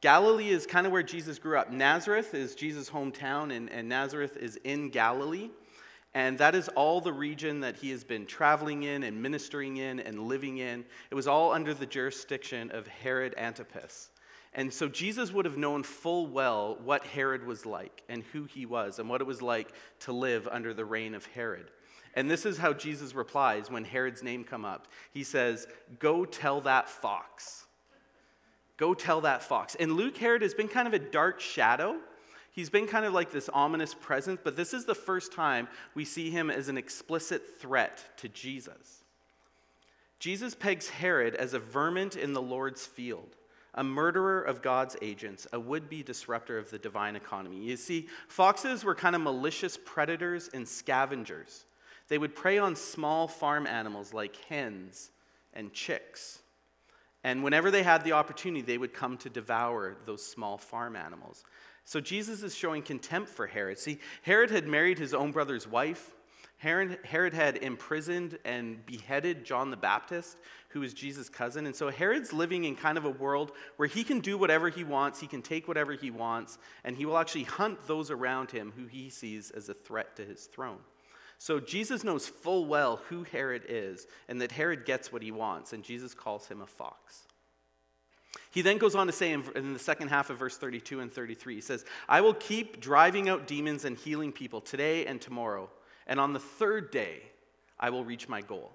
Galilee 0.01 0.49
is 0.49 0.65
kind 0.65 0.85
of 0.85 0.91
where 0.91 1.03
Jesus 1.03 1.39
grew 1.39 1.57
up. 1.57 1.71
Nazareth 1.71 2.33
is 2.33 2.55
Jesus' 2.55 2.89
hometown, 2.89 3.55
and, 3.55 3.69
and 3.69 3.89
Nazareth 3.89 4.37
is 4.37 4.57
in 4.63 4.89
Galilee. 4.89 5.49
And 6.13 6.37
that 6.39 6.55
is 6.55 6.67
all 6.69 7.01
the 7.01 7.13
region 7.13 7.59
that 7.59 7.75
he 7.75 7.91
has 7.91 8.03
been 8.03 8.25
traveling 8.25 8.83
in 8.83 9.03
and 9.03 9.21
ministering 9.21 9.77
in 9.77 9.99
and 9.99 10.27
living 10.27 10.57
in. 10.57 10.85
It 11.11 11.15
was 11.15 11.27
all 11.27 11.51
under 11.51 11.73
the 11.73 11.85
jurisdiction 11.85 12.71
of 12.71 12.87
Herod 12.87 13.35
Antipas. 13.37 14.09
And 14.53 14.73
so 14.73 14.87
Jesus 14.87 15.31
would 15.31 15.45
have 15.45 15.57
known 15.57 15.83
full 15.83 16.25
well 16.25 16.79
what 16.83 17.05
Herod 17.05 17.45
was 17.45 17.65
like 17.65 18.01
and 18.09 18.23
who 18.33 18.45
he 18.45 18.65
was 18.65 18.97
and 18.97 19.07
what 19.07 19.21
it 19.21 19.27
was 19.27 19.41
like 19.41 19.73
to 20.01 20.11
live 20.11 20.47
under 20.51 20.73
the 20.73 20.85
reign 20.85 21.13
of 21.13 21.25
Herod. 21.27 21.69
And 22.17 22.29
this 22.29 22.47
is 22.47 22.57
how 22.57 22.73
Jesus 22.73 23.13
replies 23.13 23.69
when 23.69 23.85
Herod's 23.85 24.23
name 24.23 24.43
come 24.43 24.65
up. 24.65 24.87
He 25.13 25.23
says, 25.23 25.67
"Go 25.99 26.25
tell 26.25 26.59
that 26.61 26.89
fox." 26.89 27.67
Go 28.75 28.93
tell 28.93 29.21
that 29.21 29.43
fox. 29.43 29.75
And 29.75 29.93
Luke 29.93 30.17
Herod 30.17 30.41
has 30.41 30.53
been 30.53 30.67
kind 30.67 30.87
of 30.87 30.93
a 30.93 30.99
dark 30.99 31.39
shadow. 31.39 31.99
He's 32.51 32.71
been 32.71 32.87
kind 32.87 33.05
of 33.05 33.13
like 33.13 33.31
this 33.31 33.49
ominous 33.49 33.93
presence, 33.93 34.39
but 34.43 34.55
this 34.55 34.73
is 34.73 34.85
the 34.85 34.95
first 34.95 35.31
time 35.31 35.67
we 35.93 36.05
see 36.05 36.31
him 36.31 36.49
as 36.49 36.69
an 36.69 36.77
explicit 36.77 37.59
threat 37.59 38.17
to 38.17 38.27
Jesus. 38.27 39.03
Jesus 40.17 40.55
pegs 40.55 40.89
Herod 40.89 41.35
as 41.35 41.53
a 41.53 41.59
vermin 41.59 42.09
in 42.19 42.33
the 42.33 42.41
Lord's 42.41 42.85
field, 42.85 43.35
a 43.75 43.83
murderer 43.83 44.41
of 44.41 44.63
God's 44.63 44.95
agents, 45.03 45.45
a 45.53 45.59
would 45.59 45.87
be 45.87 46.01
disruptor 46.01 46.57
of 46.57 46.71
the 46.71 46.79
divine 46.79 47.15
economy. 47.15 47.57
You 47.57 47.77
see, 47.77 48.09
foxes 48.27 48.83
were 48.83 48.95
kind 48.95 49.15
of 49.15 49.21
malicious 49.21 49.77
predators 49.77 50.47
and 50.47 50.67
scavengers. 50.67 51.65
They 52.07 52.17
would 52.17 52.35
prey 52.35 52.57
on 52.57 52.75
small 52.75 53.27
farm 53.27 53.67
animals 53.67 54.13
like 54.13 54.35
hens 54.45 55.11
and 55.53 55.73
chicks. 55.73 56.39
And 57.23 57.43
whenever 57.43 57.71
they 57.71 57.83
had 57.83 58.03
the 58.03 58.13
opportunity, 58.13 58.61
they 58.61 58.77
would 58.77 58.93
come 58.93 59.17
to 59.17 59.29
devour 59.29 59.97
those 60.05 60.25
small 60.25 60.57
farm 60.57 60.95
animals. 60.95 61.43
So 61.83 61.99
Jesus 61.99 62.43
is 62.43 62.55
showing 62.55 62.81
contempt 62.81 63.29
for 63.29 63.47
Herod. 63.47 63.79
See, 63.79 63.99
Herod 64.21 64.51
had 64.51 64.67
married 64.67 64.99
his 64.99 65.13
own 65.13 65.31
brother's 65.31 65.67
wife. 65.67 66.13
Herod, 66.57 66.99
Herod 67.05 67.33
had 67.33 67.57
imprisoned 67.57 68.39
and 68.43 68.83
beheaded 68.85 69.45
John 69.45 69.69
the 69.69 69.77
Baptist, 69.77 70.37
who 70.69 70.79
was 70.79 70.93
Jesus' 70.93 71.29
cousin. 71.29 71.65
And 71.65 71.75
so 71.75 71.89
Herod's 71.89 72.33
living 72.33 72.63
in 72.63 72.75
kind 72.75 72.97
of 72.97 73.05
a 73.05 73.09
world 73.09 73.51
where 73.75 73.87
he 73.87 74.03
can 74.03 74.19
do 74.21 74.37
whatever 74.37 74.69
he 74.69 74.83
wants, 74.83 75.19
he 75.19 75.27
can 75.27 75.41
take 75.41 75.67
whatever 75.67 75.93
he 75.93 76.11
wants, 76.11 76.57
and 76.83 76.97
he 76.97 77.05
will 77.05 77.17
actually 77.17 77.43
hunt 77.43 77.85
those 77.87 78.09
around 78.09 78.51
him 78.51 78.73
who 78.75 78.85
he 78.85 79.09
sees 79.09 79.51
as 79.51 79.69
a 79.69 79.73
threat 79.73 80.15
to 80.15 80.25
his 80.25 80.45
throne. 80.45 80.79
So 81.37 81.59
Jesus 81.59 82.03
knows 82.03 82.27
full 82.27 82.65
well 82.65 83.01
who 83.09 83.23
Herod 83.23 83.63
is 83.69 84.07
and 84.27 84.41
that 84.41 84.51
Herod 84.51 84.85
gets 84.85 85.11
what 85.11 85.21
he 85.21 85.31
wants, 85.31 85.73
and 85.73 85.83
Jesus 85.83 86.13
calls 86.13 86.47
him 86.47 86.61
a 86.61 86.67
fox. 86.67 87.27
He 88.51 88.61
then 88.61 88.77
goes 88.77 88.95
on 88.95 89.07
to 89.07 89.13
say 89.13 89.31
in, 89.33 89.43
in, 89.55 89.73
the 89.73 89.79
second 89.79 90.07
half 90.09 90.29
of 90.29 90.39
verse 90.39 90.57
32 90.57 90.99
and 90.99 91.11
33, 91.11 91.55
he 91.55 91.61
says, 91.61 91.85
I 92.09 92.21
will 92.21 92.33
keep 92.33 92.79
driving 92.79 93.29
out 93.29 93.45
demons 93.45 93.85
and 93.85 93.97
healing 93.97 94.31
people 94.31 94.61
today 94.61 95.05
and 95.05 95.21
tomorrow, 95.21 95.69
and 96.07 96.19
on 96.19 96.33
the 96.33 96.39
third 96.39 96.89
day 96.89 97.21
I 97.79 97.89
will 97.89 98.03
reach 98.03 98.27
my 98.27 98.41
goal. 98.41 98.73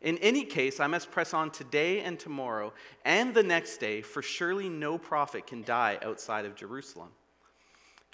In 0.00 0.18
any 0.18 0.44
case, 0.44 0.80
I 0.80 0.86
must 0.86 1.10
press 1.10 1.32
on 1.32 1.50
today 1.50 2.00
and 2.00 2.18
tomorrow 2.18 2.72
and 3.04 3.32
the 3.32 3.42
next 3.42 3.78
day, 3.78 4.02
for 4.02 4.20
surely 4.20 4.68
no 4.68 4.98
prophet 4.98 5.46
can 5.46 5.62
die 5.62 5.98
outside 6.02 6.44
of 6.44 6.54
Jerusalem. 6.54 7.08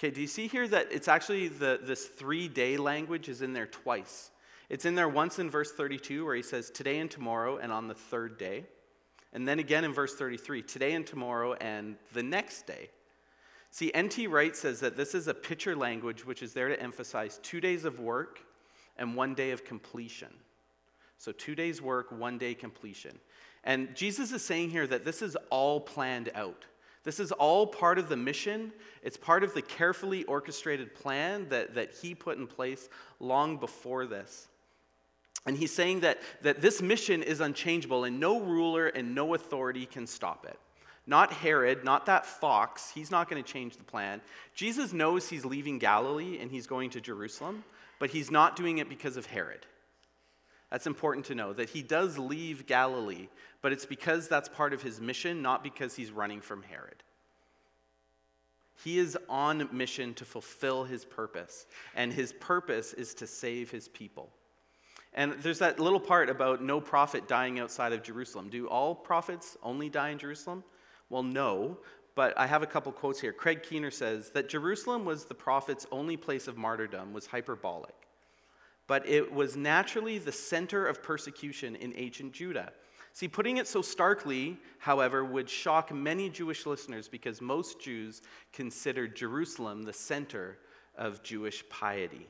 Okay, 0.01 0.09
do 0.09 0.19
you 0.19 0.25
see 0.25 0.47
here 0.47 0.67
that 0.67 0.87
it's 0.89 1.07
actually 1.07 1.47
the, 1.47 1.79
this 1.83 2.05
three 2.05 2.47
day 2.47 2.75
language 2.75 3.29
is 3.29 3.43
in 3.43 3.53
there 3.53 3.67
twice? 3.67 4.31
It's 4.67 4.83
in 4.83 4.95
there 4.95 5.07
once 5.07 5.37
in 5.37 5.47
verse 5.47 5.71
32 5.73 6.25
where 6.25 6.33
he 6.33 6.41
says, 6.41 6.71
today 6.71 6.97
and 6.97 7.11
tomorrow 7.11 7.57
and 7.57 7.71
on 7.71 7.87
the 7.87 7.93
third 7.93 8.39
day. 8.39 8.65
And 9.31 9.47
then 9.47 9.59
again 9.59 9.83
in 9.83 9.93
verse 9.93 10.15
33, 10.15 10.63
today 10.63 10.93
and 10.93 11.05
tomorrow 11.05 11.53
and 11.53 11.97
the 12.13 12.23
next 12.23 12.65
day. 12.65 12.89
See, 13.69 13.93
N.T. 13.93 14.25
Wright 14.25 14.55
says 14.55 14.79
that 14.79 14.97
this 14.97 15.13
is 15.13 15.27
a 15.27 15.35
picture 15.35 15.75
language 15.75 16.25
which 16.25 16.41
is 16.41 16.53
there 16.53 16.69
to 16.69 16.81
emphasize 16.81 17.39
two 17.43 17.61
days 17.61 17.85
of 17.85 17.99
work 17.99 18.39
and 18.97 19.15
one 19.15 19.35
day 19.35 19.51
of 19.51 19.63
completion. 19.63 20.33
So, 21.19 21.31
two 21.31 21.53
days' 21.53 21.79
work, 21.79 22.11
one 22.11 22.39
day 22.39 22.55
completion. 22.55 23.19
And 23.63 23.95
Jesus 23.95 24.31
is 24.31 24.43
saying 24.43 24.71
here 24.71 24.87
that 24.87 25.05
this 25.05 25.21
is 25.21 25.37
all 25.51 25.79
planned 25.79 26.31
out. 26.33 26.65
This 27.03 27.19
is 27.19 27.31
all 27.31 27.65
part 27.65 27.97
of 27.97 28.09
the 28.09 28.17
mission. 28.17 28.71
It's 29.01 29.17
part 29.17 29.43
of 29.43 29.53
the 29.53 29.61
carefully 29.61 30.23
orchestrated 30.25 30.93
plan 30.93 31.49
that, 31.49 31.75
that 31.75 31.93
he 32.01 32.13
put 32.13 32.37
in 32.37 32.47
place 32.47 32.89
long 33.19 33.57
before 33.57 34.05
this. 34.05 34.47
And 35.45 35.57
he's 35.57 35.73
saying 35.73 36.01
that, 36.01 36.19
that 36.43 36.61
this 36.61 36.81
mission 36.81 37.23
is 37.23 37.39
unchangeable 37.39 38.03
and 38.03 38.19
no 38.19 38.39
ruler 38.39 38.87
and 38.87 39.15
no 39.15 39.33
authority 39.33 39.87
can 39.87 40.05
stop 40.05 40.45
it. 40.45 40.59
Not 41.07 41.33
Herod, 41.33 41.83
not 41.83 42.05
that 42.05 42.27
fox. 42.27 42.91
He's 42.93 43.09
not 43.09 43.27
going 43.27 43.43
to 43.43 43.51
change 43.51 43.77
the 43.77 43.83
plan. 43.83 44.21
Jesus 44.53 44.93
knows 44.93 45.27
he's 45.27 45.43
leaving 45.43 45.79
Galilee 45.79 46.37
and 46.39 46.51
he's 46.51 46.67
going 46.67 46.91
to 46.91 47.01
Jerusalem, 47.01 47.63
but 47.97 48.11
he's 48.11 48.29
not 48.29 48.55
doing 48.55 48.77
it 48.77 48.87
because 48.87 49.17
of 49.17 49.25
Herod. 49.25 49.65
That's 50.71 50.87
important 50.87 51.25
to 51.25 51.35
know 51.35 51.51
that 51.53 51.69
he 51.69 51.83
does 51.83 52.17
leave 52.17 52.65
Galilee, 52.65 53.27
but 53.61 53.73
it's 53.73 53.85
because 53.85 54.29
that's 54.29 54.47
part 54.47 54.73
of 54.73 54.81
his 54.81 55.01
mission, 55.01 55.41
not 55.41 55.63
because 55.63 55.95
he's 55.95 56.11
running 56.11 56.39
from 56.39 56.63
Herod. 56.63 57.03
He 58.81 58.97
is 58.97 59.17
on 59.29 59.67
mission 59.71 60.13
to 60.15 60.25
fulfill 60.25 60.85
his 60.85 61.03
purpose, 61.03 61.67
and 61.93 62.11
his 62.11 62.33
purpose 62.33 62.93
is 62.93 63.13
to 63.15 63.27
save 63.27 63.69
his 63.69 63.89
people. 63.89 64.31
And 65.13 65.33
there's 65.43 65.59
that 65.59 65.77
little 65.77 65.99
part 65.99 66.29
about 66.29 66.63
no 66.63 66.79
prophet 66.79 67.27
dying 67.27 67.59
outside 67.59 67.91
of 67.91 68.01
Jerusalem. 68.01 68.47
Do 68.49 68.67
all 68.67 68.95
prophets 68.95 69.57
only 69.61 69.89
die 69.89 70.09
in 70.09 70.17
Jerusalem? 70.17 70.63
Well, 71.09 71.21
no, 71.21 71.79
but 72.15 72.35
I 72.39 72.47
have 72.47 72.63
a 72.63 72.67
couple 72.67 72.93
quotes 72.93 73.19
here. 73.19 73.33
Craig 73.33 73.61
Keener 73.61 73.91
says 73.91 74.29
that 74.29 74.47
Jerusalem 74.47 75.03
was 75.03 75.25
the 75.25 75.35
prophet's 75.35 75.85
only 75.91 76.15
place 76.15 76.47
of 76.47 76.57
martyrdom 76.57 77.11
was 77.11 77.25
hyperbolic 77.25 78.07
but 78.91 79.07
it 79.07 79.31
was 79.31 79.55
naturally 79.55 80.17
the 80.17 80.33
center 80.33 80.85
of 80.85 81.01
persecution 81.01 81.77
in 81.77 81.93
ancient 81.95 82.33
Judah. 82.33 82.73
See, 83.13 83.29
putting 83.29 83.55
it 83.55 83.65
so 83.65 83.81
starkly, 83.81 84.57
however, 84.79 85.23
would 85.23 85.49
shock 85.49 85.93
many 85.93 86.29
Jewish 86.29 86.65
listeners 86.65 87.07
because 87.07 87.39
most 87.39 87.79
Jews 87.79 88.21
considered 88.51 89.15
Jerusalem 89.15 89.83
the 89.83 89.93
center 89.93 90.57
of 90.97 91.23
Jewish 91.23 91.63
piety. 91.69 92.27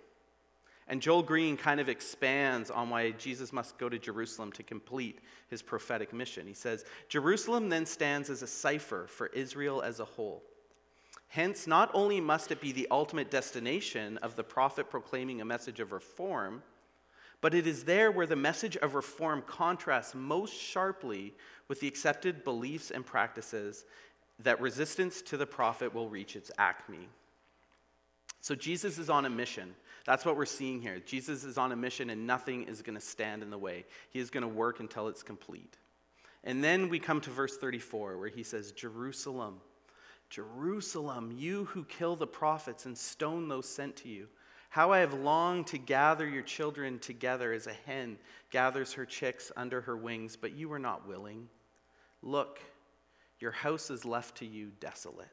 And 0.88 1.02
Joel 1.02 1.24
Green 1.24 1.58
kind 1.58 1.80
of 1.80 1.90
expands 1.90 2.70
on 2.70 2.92
why 2.92 3.10
Jesus 3.10 3.52
must 3.52 3.80
go 3.80 3.90
to 3.90 3.98
Jerusalem 3.98 4.52
to 4.52 4.62
complete 4.62 5.18
his 5.48 5.64
prophetic 5.64 6.14
mission. 6.14 6.46
He 6.46 6.54
says, 6.54 6.86
Jerusalem 7.10 7.70
then 7.70 7.88
stands 7.88 8.30
as 8.30 8.44
a 8.44 8.48
cipher 8.48 9.08
for 9.08 9.30
Israel 9.34 9.82
as 9.82 10.00
a 10.00 10.06
whole. 10.06 10.44
Hence, 11.32 11.66
not 11.66 11.90
only 11.94 12.20
must 12.20 12.52
it 12.52 12.60
be 12.60 12.74
the 12.74 12.90
ultimate 12.92 13.32
destination 13.32 14.18
of 14.18 14.36
the 14.36 14.44
prophet 14.44 14.90
proclaiming 14.90 15.40
a 15.40 15.46
message 15.46 15.80
of 15.80 15.94
reform, 15.94 16.62
but 17.40 17.54
it 17.54 17.66
is 17.66 17.86
there 17.86 18.12
where 18.12 18.26
the 18.26 18.36
message 18.36 18.76
of 18.76 18.96
reform 18.96 19.42
contrasts 19.48 20.14
most 20.14 20.54
sharply 20.54 21.34
with 21.70 21.80
the 21.80 21.88
accepted 21.88 22.44
beliefs 22.44 22.92
and 22.92 23.06
practices 23.06 23.86
that 24.40 24.60
resistance 24.60 25.22
to 25.22 25.38
the 25.38 25.46
prophet 25.46 25.94
will 25.94 26.10
reach 26.10 26.36
its 26.36 26.52
acme. 26.58 27.08
So, 28.42 28.54
Jesus 28.54 28.98
is 28.98 29.10
on 29.10 29.24
a 29.24 29.30
mission. 29.30 29.74
That's 30.06 30.26
what 30.26 30.36
we're 30.36 30.46
seeing 30.46 30.82
here. 30.82 31.00
Jesus 31.00 31.46
is 31.46 31.58
on 31.58 31.72
a 31.72 31.78
mission, 31.78 32.10
and 32.10 32.28
nothing 32.28 32.64
is 32.64 32.82
going 32.82 33.00
to 33.00 33.06
stand 33.06 33.42
in 33.42 33.52
the 33.52 33.58
way. 33.58 33.86
He 34.10 34.20
is 34.20 34.30
going 34.30 34.42
to 34.42 34.50
work 34.50 34.82
until 34.82 35.08
it's 35.08 35.24
complete. 35.24 35.78
And 36.44 36.62
then 36.62 36.90
we 36.90 37.00
come 37.00 37.22
to 37.22 37.30
verse 37.30 37.56
34, 37.56 38.18
where 38.18 38.28
he 38.28 38.44
says, 38.44 38.74
Jerusalem 38.74 39.62
Jerusalem, 40.32 41.36
you 41.38 41.66
who 41.66 41.84
kill 41.84 42.16
the 42.16 42.26
prophets 42.26 42.86
and 42.86 42.98
stone 42.98 43.50
those 43.50 43.68
sent 43.68 43.98
to 43.98 44.10
you. 44.10 44.28
How 44.70 44.94
I 44.94 45.00
have 45.00 45.14
longed 45.14 45.68
to 45.68 45.78
gather 45.78 46.28
your 46.28 46.42
children 46.42 46.98
together 47.00 47.52
as 47.52 47.68
a 47.68 47.74
hen 47.74 48.18
gathers 48.50 48.94
her 48.94 49.06
chicks 49.06 49.52
under 49.58 49.82
her 49.82 49.98
wings, 49.98 50.38
but 50.38 50.54
you 50.54 50.70
were 50.70 50.80
not 50.80 51.06
willing. 51.06 51.50
Look, 52.24 52.62
your 53.42 53.52
house 53.52 53.90
is 53.90 54.06
left 54.06 54.38
to 54.38 54.46
you 54.46 54.72
desolate. 54.80 55.28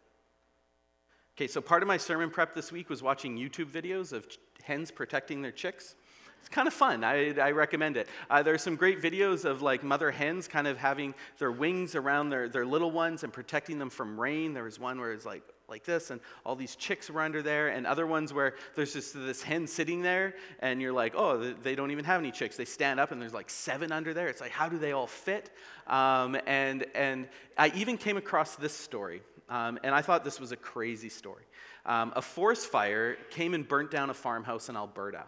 Okay, 1.37 1.47
so 1.47 1.61
part 1.61 1.83
of 1.83 1.87
my 1.87 1.97
sermon 1.97 2.31
prep 2.31 2.53
this 2.53 2.73
week 2.73 2.91
was 2.91 3.01
watching 3.01 3.39
YouTube 3.39 3.71
videos 3.71 4.13
of 4.13 4.27
hens 4.65 4.91
protecting 4.91 5.41
their 5.41 5.53
chicks. 5.53 5.95
It's 6.41 6.49
kind 6.49 6.69
of 6.69 6.75
fun. 6.75 7.05
I, 7.05 7.33
I 7.39 7.51
recommend 7.51 7.97
it. 7.97 8.09
Uh, 8.31 8.43
there's 8.43 8.63
some 8.63 8.77
great 8.77 9.03
videos 9.03 9.45
of 9.45 9.63
like 9.63 9.83
mother 9.83 10.11
hens 10.11 10.49
kind 10.49 10.67
of 10.67 10.79
having 10.79 11.15
their 11.39 11.53
wings 11.53 11.95
around 11.95 12.31
their, 12.31 12.49
their 12.49 12.65
little 12.65 12.91
ones 12.91 13.25
and 13.25 13.33
protecting 13.33 13.79
them 13.79 13.91
from 13.91 14.19
rain. 14.19 14.55
There 14.55 14.65
was 14.65 14.79
one 14.79 14.99
where 15.01 15.13
it's 15.13 15.27
like 15.27 15.43
like 15.69 15.85
this, 15.85 16.11
and 16.11 16.21
all 16.47 16.57
these 16.57 16.77
chicks 16.77 17.11
were 17.11 17.21
under 17.21 17.43
there, 17.43 17.69
and 17.69 17.87
other 17.87 18.07
ones 18.07 18.33
where 18.33 18.55
there's 18.75 18.95
just 18.95 19.13
this 19.15 19.43
hen 19.43 19.67
sitting 19.67 20.01
there, 20.01 20.35
and 20.61 20.81
you're 20.81 20.93
like, 20.93 21.13
oh, 21.15 21.53
they 21.63 21.75
don't 21.75 21.91
even 21.91 22.07
have 22.07 22.21
any 22.21 22.31
chicks. 22.31 22.57
They 22.57 22.65
stand 22.65 22.99
up, 22.99 23.13
and 23.13 23.21
there's 23.21 23.35
like 23.35 23.51
seven 23.51 23.93
under 23.93 24.15
there. 24.15 24.29
It's 24.29 24.41
like, 24.41 24.51
how 24.51 24.69
do 24.69 24.79
they 24.79 24.93
all 24.93 25.07
fit? 25.07 25.51
Um, 25.87 26.39
and 26.47 26.87
and 26.95 27.29
I 27.57 27.69
even 27.75 27.99
came 27.99 28.17
across 28.17 28.57
this 28.57 28.73
story, 28.73 29.21
um, 29.51 29.79
and 29.83 29.95
I 29.95 30.01
thought 30.01 30.25
this 30.25 30.41
was 30.41 30.53
a 30.53 30.57
crazy 30.57 31.11
story. 31.11 31.45
Um, 31.85 32.13
a 32.17 32.23
forest 32.23 32.67
fire 32.67 33.17
came 33.31 33.55
and 33.55 33.67
burnt 33.67 33.91
down 33.91 34.11
a 34.11 34.15
farmhouse 34.15 34.69
in 34.69 34.77
Alberta. 34.77 35.25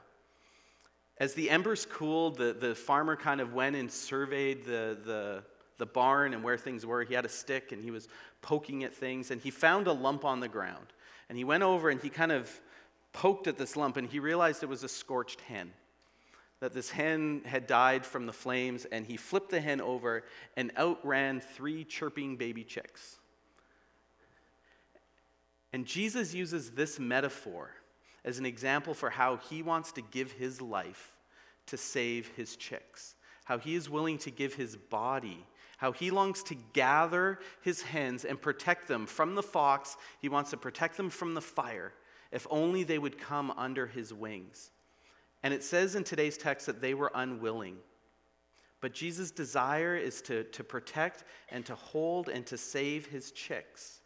As 1.21 1.35
the 1.35 1.51
embers 1.51 1.85
cooled, 1.85 2.39
the, 2.39 2.55
the 2.55 2.75
farmer 2.75 3.15
kind 3.15 3.43
of 3.43 3.53
went 3.53 3.77
and 3.77 3.93
surveyed 3.93 4.65
the, 4.65 4.97
the, 5.05 5.43
the 5.77 5.85
barn 5.85 6.33
and 6.33 6.43
where 6.43 6.57
things 6.57 6.87
were. 6.87 7.05
He 7.05 7.13
had 7.13 7.27
a 7.27 7.29
stick 7.29 7.73
and 7.73 7.85
he 7.85 7.91
was 7.91 8.09
poking 8.41 8.85
at 8.85 8.95
things, 8.95 9.31
and 9.31 9.39
he 9.39 9.51
found 9.51 9.87
a 9.87 9.93
lump 9.93 10.25
on 10.25 10.41
the 10.41 10.49
ground. 10.49 10.87
And 11.29 11.37
he 11.37 11.45
went 11.45 11.63
over 11.63 11.91
and 11.91 12.01
he 12.01 12.09
kind 12.09 12.33
of 12.33 12.51
poked 13.13 13.47
at 13.47 13.59
this 13.59 13.77
lump, 13.77 13.99
and 13.99 14.09
he 14.09 14.19
realized 14.19 14.63
it 14.63 14.69
was 14.69 14.83
a 14.83 14.89
scorched 14.89 15.43
hen. 15.43 15.73
That 16.61 16.73
this 16.73 16.91
hen 16.91 17.43
had 17.45 17.67
died 17.67 18.07
from 18.07 18.25
the 18.25 18.33
flames, 18.33 18.87
and 18.87 19.07
he 19.07 19.19
flipped 19.19 19.51
the 19.51 19.61
hen 19.61 19.81
over 19.81 20.25
and 20.57 20.73
out 20.77 21.05
ran 21.05 21.41
three 21.41 21.85
chirping 21.85 22.37
baby 22.37 22.65
chicks. 22.65 23.19
And 25.73 25.87
Jesus 25.87 26.33
uses 26.33 26.71
this 26.71 26.99
metaphor 26.99 27.71
as 28.25 28.39
an 28.39 28.47
example 28.47 28.95
for 28.95 29.11
how 29.11 29.37
he 29.37 29.63
wants 29.63 29.93
to 29.93 30.03
give 30.03 30.33
his 30.33 30.61
life 30.61 31.10
to 31.71 31.77
save 31.77 32.29
his 32.37 32.57
chicks, 32.57 33.15
how 33.45 33.59
he 33.59 33.75
is 33.75 33.91
willing 33.91 34.19
to 34.19 34.31
give 34.31 34.55
his 34.55 34.77
body, 34.77 35.45
how 35.79 35.93
he 35.93 36.11
longs 36.11 36.43
to 36.45 36.57
gather 36.73 37.39
his 37.63 37.83
hens 37.83 38.25
and 38.25 38.41
protect 38.41 38.87
them 38.87 39.07
from 39.07 39.35
the 39.35 39.43
fox. 39.43 39.97
He 40.21 40.29
wants 40.29 40.51
to 40.51 40.57
protect 40.57 40.97
them 40.97 41.11
from 41.11 41.35
the 41.35 41.41
fire, 41.41 41.93
if 42.31 42.47
only 42.51 42.83
they 42.83 42.99
would 42.99 43.19
come 43.19 43.51
under 43.53 43.87
his 43.87 44.13
wings. 44.13 44.71
And 45.43 45.55
it 45.55 45.65
says 45.65 45.95
in 45.95 46.05
today's 46.05 46.37
text 46.37 46.67
that 46.67 46.83
they 46.83 46.95
were 46.95 47.11
unwilling. 47.15 47.79
But 48.81 48.93
Jesus' 48.95 49.31
desire 49.31 49.97
is 49.97 50.23
to, 50.23 50.45
to 50.45 50.65
protect 50.65 51.25
and 51.49 51.65
to 51.67 51.75
hold 51.75 52.29
and 52.29 52.47
to 52.47 52.57
save 52.57 53.07
his 53.07 53.31
chicks. 53.31 54.01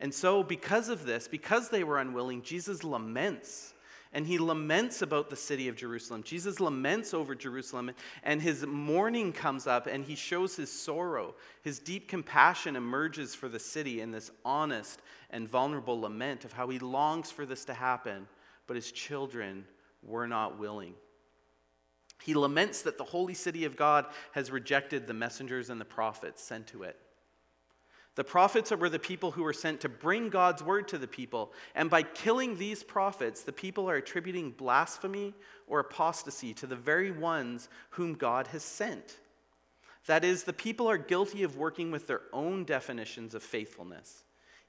And 0.00 0.12
so, 0.12 0.42
because 0.42 0.88
of 0.88 1.06
this, 1.06 1.28
because 1.28 1.68
they 1.68 1.84
were 1.84 1.98
unwilling, 1.98 2.42
Jesus 2.42 2.82
laments. 2.82 3.73
And 4.14 4.26
he 4.26 4.38
laments 4.38 5.02
about 5.02 5.28
the 5.28 5.36
city 5.36 5.66
of 5.66 5.74
Jerusalem. 5.74 6.22
Jesus 6.22 6.60
laments 6.60 7.12
over 7.12 7.34
Jerusalem, 7.34 7.90
and 8.22 8.40
his 8.40 8.64
mourning 8.64 9.32
comes 9.32 9.66
up, 9.66 9.88
and 9.88 10.04
he 10.04 10.14
shows 10.14 10.54
his 10.54 10.70
sorrow. 10.70 11.34
His 11.62 11.80
deep 11.80 12.08
compassion 12.08 12.76
emerges 12.76 13.34
for 13.34 13.48
the 13.48 13.58
city 13.58 14.00
in 14.00 14.12
this 14.12 14.30
honest 14.44 15.02
and 15.30 15.48
vulnerable 15.48 16.00
lament 16.00 16.44
of 16.44 16.52
how 16.52 16.68
he 16.68 16.78
longs 16.78 17.32
for 17.32 17.44
this 17.44 17.64
to 17.64 17.74
happen, 17.74 18.28
but 18.68 18.76
his 18.76 18.92
children 18.92 19.66
were 20.00 20.28
not 20.28 20.60
willing. 20.60 20.94
He 22.22 22.34
laments 22.34 22.82
that 22.82 22.96
the 22.96 23.04
holy 23.04 23.34
city 23.34 23.64
of 23.64 23.76
God 23.76 24.06
has 24.32 24.50
rejected 24.50 25.06
the 25.06 25.12
messengers 25.12 25.70
and 25.70 25.80
the 25.80 25.84
prophets 25.84 26.42
sent 26.42 26.68
to 26.68 26.84
it. 26.84 26.96
The 28.16 28.24
prophets 28.24 28.70
were 28.70 28.88
the 28.88 28.98
people 28.98 29.32
who 29.32 29.42
were 29.42 29.52
sent 29.52 29.80
to 29.80 29.88
bring 29.88 30.28
God's 30.28 30.62
word 30.62 30.86
to 30.88 30.98
the 30.98 31.08
people. 31.08 31.52
And 31.74 31.90
by 31.90 32.04
killing 32.04 32.56
these 32.56 32.84
prophets, 32.84 33.42
the 33.42 33.52
people 33.52 33.90
are 33.90 33.96
attributing 33.96 34.52
blasphemy 34.52 35.34
or 35.66 35.80
apostasy 35.80 36.54
to 36.54 36.66
the 36.66 36.76
very 36.76 37.10
ones 37.10 37.68
whom 37.90 38.14
God 38.14 38.46
has 38.48 38.62
sent. 38.62 39.18
That 40.06 40.24
is, 40.24 40.44
the 40.44 40.52
people 40.52 40.88
are 40.88 40.98
guilty 40.98 41.42
of 41.42 41.56
working 41.56 41.90
with 41.90 42.06
their 42.06 42.20
own 42.32 42.64
definitions 42.64 43.34
of 43.34 43.42
faithfulness, 43.42 44.22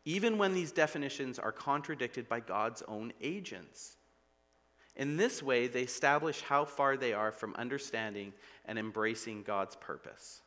even 0.06 0.38
when 0.38 0.54
these 0.54 0.72
definitions 0.72 1.38
are 1.38 1.52
contradicted 1.52 2.28
by 2.28 2.40
God's 2.40 2.82
own 2.88 3.14
agents. 3.22 3.98
In 4.96 5.18
this 5.18 5.44
way, 5.44 5.68
they 5.68 5.82
establish 5.82 6.42
how 6.42 6.64
far 6.64 6.96
they 6.96 7.14
are 7.14 7.32
from 7.32 7.54
understanding 7.56 8.34
and 8.66 8.80
embracing 8.80 9.44
God's 9.44 9.76
purpose. 9.76 10.42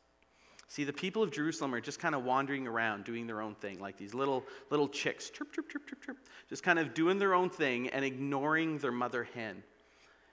See, 0.70 0.84
the 0.84 0.92
people 0.92 1.22
of 1.22 1.30
Jerusalem 1.30 1.74
are 1.74 1.80
just 1.80 1.98
kind 1.98 2.14
of 2.14 2.24
wandering 2.24 2.66
around 2.66 3.04
doing 3.04 3.26
their 3.26 3.40
own 3.40 3.54
thing, 3.54 3.80
like 3.80 3.96
these 3.96 4.12
little 4.12 4.44
little 4.70 4.88
chicks, 4.88 5.30
chirp, 5.30 5.52
chirp, 5.52 5.70
chirp, 5.70 5.86
chirp, 5.88 6.04
chirp, 6.04 6.18
just 6.48 6.62
kind 6.62 6.78
of 6.78 6.92
doing 6.92 7.18
their 7.18 7.34
own 7.34 7.48
thing 7.48 7.88
and 7.88 8.04
ignoring 8.04 8.78
their 8.78 8.92
mother 8.92 9.24
hen. 9.34 9.62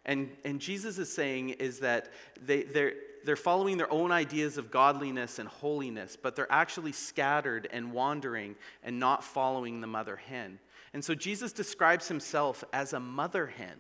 And, 0.05 0.29
and 0.43 0.59
Jesus 0.59 0.97
is 0.99 1.11
saying 1.11 1.49
is 1.49 1.79
that 1.79 2.09
they, 2.39 2.63
they're, 2.63 2.93
they're 3.23 3.35
following 3.35 3.77
their 3.77 3.91
own 3.91 4.11
ideas 4.11 4.57
of 4.57 4.69
godliness 4.69 5.39
and 5.39 5.49
holiness, 5.49 6.15
but 6.21 6.35
they're 6.35 6.51
actually 6.51 6.91
scattered 6.91 7.67
and 7.71 7.91
wandering 7.91 8.55
and 8.83 8.99
not 8.99 9.23
following 9.23 9.81
the 9.81 9.87
mother 9.87 10.15
hen. 10.15 10.59
And 10.93 11.03
so 11.03 11.15
Jesus 11.15 11.51
describes 11.51 12.07
himself 12.07 12.63
as 12.71 12.93
a 12.93 12.99
mother 12.99 13.47
hen 13.47 13.77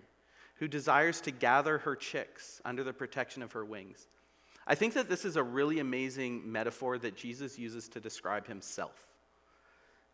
who 0.55 0.67
desires 0.67 1.21
to 1.21 1.31
gather 1.31 1.77
her 1.79 1.95
chicks 1.95 2.59
under 2.65 2.83
the 2.83 2.93
protection 2.93 3.43
of 3.43 3.51
her 3.51 3.63
wings. 3.63 4.07
I 4.67 4.75
think 4.75 4.93
that 4.95 5.09
this 5.09 5.25
is 5.25 5.35
a 5.35 5.43
really 5.43 5.79
amazing 5.79 6.51
metaphor 6.51 6.97
that 6.97 7.15
Jesus 7.15 7.59
uses 7.59 7.87
to 7.89 7.99
describe 7.99 8.47
himself. 8.47 9.09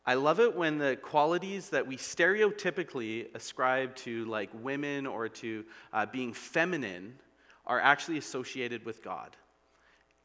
I 0.06 0.16
love 0.16 0.40
it 0.40 0.56
when 0.56 0.78
the 0.78 0.98
qualities 1.02 1.70
that 1.70 1.86
we 1.86 1.96
stereotypically 1.96 3.34
ascribe 3.36 3.96
to 3.98 4.26
like 4.26 4.50
women 4.54 5.06
or 5.06 5.30
to 5.30 5.64
uh, 5.94 6.08
being 6.08 6.34
feminine 6.34 7.20
are 7.68 7.80
actually 7.80 8.18
associated 8.18 8.84
with 8.84 9.04
God. 9.04 9.38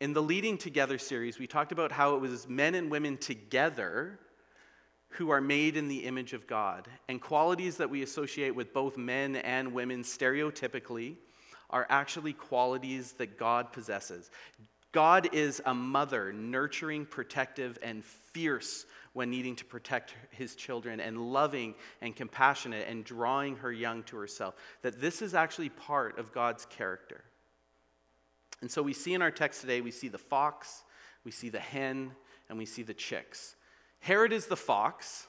In 0.00 0.12
the 0.12 0.22
Leading 0.22 0.58
Together 0.58 0.98
series, 0.98 1.38
we 1.38 1.46
talked 1.46 1.72
about 1.72 1.92
how 1.92 2.16
it 2.16 2.20
was 2.20 2.48
men 2.48 2.74
and 2.74 2.90
women 2.90 3.16
together 3.18 4.18
who 5.10 5.30
are 5.30 5.40
made 5.40 5.76
in 5.76 5.88
the 5.88 5.98
image 5.98 6.32
of 6.32 6.46
God. 6.46 6.88
And 7.08 7.20
qualities 7.20 7.76
that 7.76 7.88
we 7.88 8.02
associate 8.02 8.54
with 8.54 8.72
both 8.74 8.96
men 8.96 9.36
and 9.36 9.72
women 9.72 10.02
stereotypically 10.02 11.16
are 11.70 11.86
actually 11.88 12.32
qualities 12.32 13.12
that 13.14 13.38
God 13.38 13.72
possesses. 13.72 14.30
God 14.92 15.28
is 15.34 15.60
a 15.66 15.74
mother, 15.74 16.32
nurturing, 16.32 17.04
protective, 17.04 17.78
and 17.82 18.04
fierce 18.04 18.86
when 19.12 19.30
needing 19.30 19.56
to 19.56 19.64
protect 19.64 20.14
his 20.30 20.54
children, 20.54 21.00
and 21.00 21.32
loving 21.32 21.74
and 22.02 22.14
compassionate 22.14 22.86
and 22.86 23.02
drawing 23.02 23.56
her 23.56 23.72
young 23.72 24.02
to 24.04 24.16
herself. 24.16 24.54
That 24.82 25.00
this 25.00 25.22
is 25.22 25.34
actually 25.34 25.70
part 25.70 26.18
of 26.18 26.32
God's 26.32 26.66
character. 26.66 27.24
And 28.60 28.70
so 28.70 28.82
we 28.82 28.92
see 28.92 29.14
in 29.14 29.22
our 29.22 29.30
text 29.30 29.62
today, 29.62 29.80
we 29.80 29.90
see 29.90 30.08
the 30.08 30.18
fox, 30.18 30.82
we 31.24 31.30
see 31.30 31.48
the 31.48 31.60
hen, 31.60 32.12
and 32.48 32.58
we 32.58 32.66
see 32.66 32.82
the 32.82 32.94
chicks. 32.94 33.56
Herod 34.00 34.32
is 34.32 34.46
the 34.46 34.56
fox, 34.56 35.26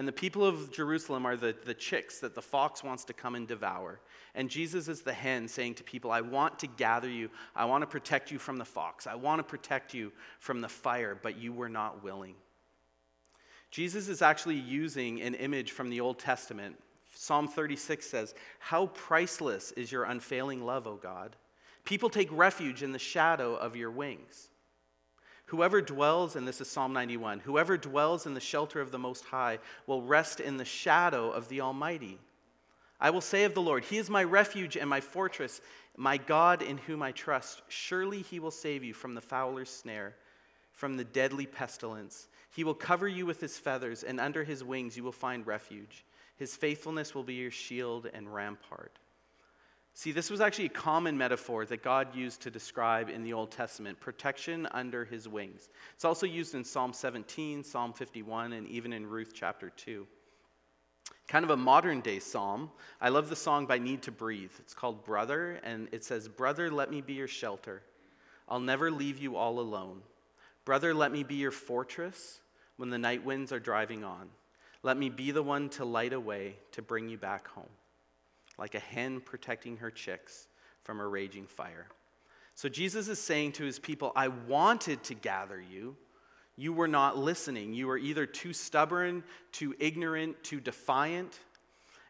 and 0.00 0.08
the 0.08 0.12
people 0.12 0.46
of 0.46 0.72
Jerusalem 0.72 1.26
are 1.26 1.36
the, 1.36 1.54
the 1.66 1.74
chicks 1.74 2.20
that 2.20 2.34
the 2.34 2.40
fox 2.40 2.82
wants 2.82 3.04
to 3.04 3.12
come 3.12 3.34
and 3.34 3.46
devour. 3.46 4.00
And 4.34 4.48
Jesus 4.48 4.88
is 4.88 5.02
the 5.02 5.12
hen 5.12 5.46
saying 5.46 5.74
to 5.74 5.84
people, 5.84 6.10
I 6.10 6.22
want 6.22 6.58
to 6.60 6.66
gather 6.66 7.10
you. 7.10 7.28
I 7.54 7.66
want 7.66 7.82
to 7.82 7.86
protect 7.86 8.30
you 8.30 8.38
from 8.38 8.56
the 8.56 8.64
fox. 8.64 9.06
I 9.06 9.16
want 9.16 9.40
to 9.40 9.42
protect 9.42 9.92
you 9.92 10.10
from 10.38 10.62
the 10.62 10.70
fire, 10.70 11.18
but 11.20 11.36
you 11.36 11.52
were 11.52 11.68
not 11.68 12.02
willing. 12.02 12.36
Jesus 13.70 14.08
is 14.08 14.22
actually 14.22 14.54
using 14.54 15.20
an 15.20 15.34
image 15.34 15.72
from 15.72 15.90
the 15.90 16.00
Old 16.00 16.18
Testament 16.18 16.76
Psalm 17.14 17.48
36 17.48 18.06
says, 18.06 18.34
How 18.60 18.86
priceless 18.86 19.72
is 19.72 19.92
your 19.92 20.04
unfailing 20.04 20.64
love, 20.64 20.86
O 20.86 20.96
God! 20.96 21.36
People 21.84 22.08
take 22.08 22.30
refuge 22.32 22.82
in 22.82 22.92
the 22.92 22.98
shadow 22.98 23.54
of 23.56 23.76
your 23.76 23.90
wings. 23.90 24.48
Whoever 25.50 25.82
dwells, 25.82 26.36
and 26.36 26.46
this 26.46 26.60
is 26.60 26.70
Psalm 26.70 26.92
91, 26.92 27.40
whoever 27.40 27.76
dwells 27.76 28.24
in 28.24 28.34
the 28.34 28.40
shelter 28.40 28.80
of 28.80 28.92
the 28.92 29.00
Most 29.00 29.24
High 29.24 29.58
will 29.88 30.00
rest 30.00 30.38
in 30.38 30.58
the 30.58 30.64
shadow 30.64 31.28
of 31.28 31.48
the 31.48 31.60
Almighty. 31.60 32.20
I 33.00 33.10
will 33.10 33.20
say 33.20 33.42
of 33.42 33.54
the 33.54 33.60
Lord, 33.60 33.82
He 33.82 33.98
is 33.98 34.08
my 34.08 34.22
refuge 34.22 34.76
and 34.76 34.88
my 34.88 35.00
fortress, 35.00 35.60
my 35.96 36.18
God 36.18 36.62
in 36.62 36.78
whom 36.78 37.02
I 37.02 37.10
trust. 37.10 37.62
Surely 37.66 38.22
He 38.22 38.38
will 38.38 38.52
save 38.52 38.84
you 38.84 38.94
from 38.94 39.16
the 39.16 39.20
fowler's 39.20 39.70
snare, 39.70 40.14
from 40.70 40.96
the 40.96 41.02
deadly 41.02 41.46
pestilence. 41.46 42.28
He 42.54 42.62
will 42.62 42.72
cover 42.72 43.08
you 43.08 43.26
with 43.26 43.40
His 43.40 43.58
feathers, 43.58 44.04
and 44.04 44.20
under 44.20 44.44
His 44.44 44.62
wings 44.62 44.96
you 44.96 45.02
will 45.02 45.10
find 45.10 45.44
refuge. 45.44 46.04
His 46.36 46.54
faithfulness 46.54 47.12
will 47.12 47.24
be 47.24 47.34
your 47.34 47.50
shield 47.50 48.08
and 48.14 48.32
rampart. 48.32 48.99
See, 49.94 50.12
this 50.12 50.30
was 50.30 50.40
actually 50.40 50.66
a 50.66 50.70
common 50.70 51.18
metaphor 51.18 51.66
that 51.66 51.82
God 51.82 52.14
used 52.14 52.40
to 52.42 52.50
describe 52.50 53.10
in 53.10 53.22
the 53.22 53.32
Old 53.32 53.50
Testament 53.50 54.00
protection 54.00 54.66
under 54.70 55.04
his 55.04 55.28
wings. 55.28 55.68
It's 55.94 56.04
also 56.04 56.26
used 56.26 56.54
in 56.54 56.64
Psalm 56.64 56.92
17, 56.92 57.64
Psalm 57.64 57.92
51, 57.92 58.52
and 58.52 58.66
even 58.68 58.92
in 58.92 59.06
Ruth 59.06 59.32
chapter 59.34 59.70
2. 59.70 60.06
Kind 61.28 61.44
of 61.44 61.50
a 61.50 61.56
modern 61.56 62.00
day 62.00 62.18
psalm. 62.18 62.70
I 63.00 63.08
love 63.08 63.28
the 63.28 63.36
song 63.36 63.66
by 63.66 63.78
Need 63.78 64.02
to 64.02 64.10
Breathe. 64.10 64.52
It's 64.58 64.74
called 64.74 65.04
Brother, 65.04 65.60
and 65.62 65.88
it 65.92 66.04
says, 66.04 66.28
Brother, 66.28 66.70
let 66.70 66.90
me 66.90 67.02
be 67.02 67.12
your 67.12 67.28
shelter. 67.28 67.82
I'll 68.48 68.60
never 68.60 68.90
leave 68.90 69.18
you 69.18 69.36
all 69.36 69.60
alone. 69.60 70.02
Brother, 70.64 70.92
let 70.92 71.12
me 71.12 71.22
be 71.22 71.36
your 71.36 71.52
fortress 71.52 72.40
when 72.76 72.90
the 72.90 72.98
night 72.98 73.24
winds 73.24 73.52
are 73.52 73.60
driving 73.60 74.02
on. 74.02 74.28
Let 74.82 74.96
me 74.96 75.08
be 75.08 75.30
the 75.30 75.42
one 75.42 75.68
to 75.70 75.84
light 75.84 76.12
a 76.12 76.20
way 76.20 76.56
to 76.72 76.82
bring 76.82 77.08
you 77.08 77.18
back 77.18 77.46
home, 77.48 77.68
like 78.60 78.74
a 78.74 78.80
hen 78.80 79.20
protecting 79.20 79.78
her 79.78 79.90
chicks 79.90 80.46
from 80.84 81.00
a 81.00 81.06
raging 81.06 81.46
fire. 81.46 81.86
So 82.54 82.68
Jesus 82.68 83.08
is 83.08 83.18
saying 83.18 83.52
to 83.52 83.64
his 83.64 83.78
people, 83.78 84.12
I 84.14 84.28
wanted 84.28 85.02
to 85.04 85.14
gather 85.14 85.60
you. 85.60 85.96
You 86.56 86.74
were 86.74 86.88
not 86.88 87.16
listening. 87.16 87.72
You 87.72 87.86
were 87.86 87.96
either 87.96 88.26
too 88.26 88.52
stubborn, 88.52 89.24
too 89.50 89.74
ignorant, 89.78 90.44
too 90.44 90.60
defiant. 90.60 91.40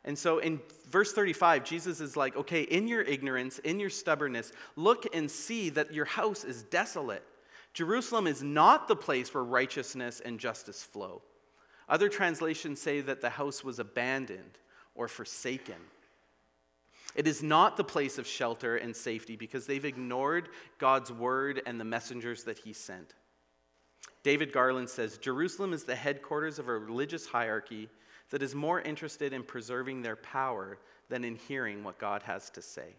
And 0.05 0.19
so 0.19 0.39
in 0.39 0.61
verse 0.91 1.13
35, 1.13 1.63
Jesus 1.63 2.01
is 2.01 2.17
like, 2.17 2.35
okay, 2.37 2.63
in 2.63 2.89
your 2.89 3.03
ignorance, 3.03 3.61
in 3.61 3.79
your 3.79 3.91
stubbornness, 3.91 4.51
look 4.75 5.07
and 5.15 5.31
see 5.31 5.71
that 5.71 5.95
your 5.95 6.07
house 6.07 6.43
is 6.43 6.65
desolate. 6.65 7.23
Jerusalem 7.75 8.27
is 8.27 8.43
not 8.43 8.89
the 8.89 8.97
place 8.97 9.33
where 9.33 9.45
righteousness 9.45 10.21
and 10.25 10.41
justice 10.41 10.83
flow. 10.83 11.23
Other 11.89 12.09
translations 12.09 12.81
say 12.81 13.01
that 13.03 13.21
the 13.21 13.31
house 13.31 13.63
was 13.63 13.79
abandoned 13.79 14.59
or 14.97 15.07
forsaken. 15.07 15.77
It 17.15 17.27
is 17.27 17.43
not 17.43 17.77
the 17.77 17.85
place 17.85 18.19
of 18.19 18.27
shelter 18.27 18.77
and 18.77 18.95
safety 18.95 19.37
because 19.37 19.67
they've 19.67 19.85
ignored 19.85 20.49
God's 20.79 21.13
word 21.13 21.61
and 21.67 21.81
the 21.81 21.85
messengers 21.85 22.45
that 22.45 22.59
he 22.59 22.73
sent. 22.73 23.15
David 24.23 24.53
Garland 24.53 24.89
says 24.89 25.19
Jerusalem 25.19 25.73
is 25.73 25.85
the 25.85 25.95
headquarters 25.95 26.59
of 26.59 26.69
a 26.69 26.79
religious 26.79 27.27
hierarchy 27.27 27.89
that 28.31 28.43
is 28.43 28.55
more 28.55 28.81
interested 28.81 29.33
in 29.33 29.43
preserving 29.43 30.03
their 30.03 30.17
power 30.17 30.79
than 31.09 31.25
in 31.25 31.35
hearing 31.35 31.83
what 31.83 31.99
God 31.99 32.23
has 32.23 32.51
to 32.51 32.63
say. 32.63 32.95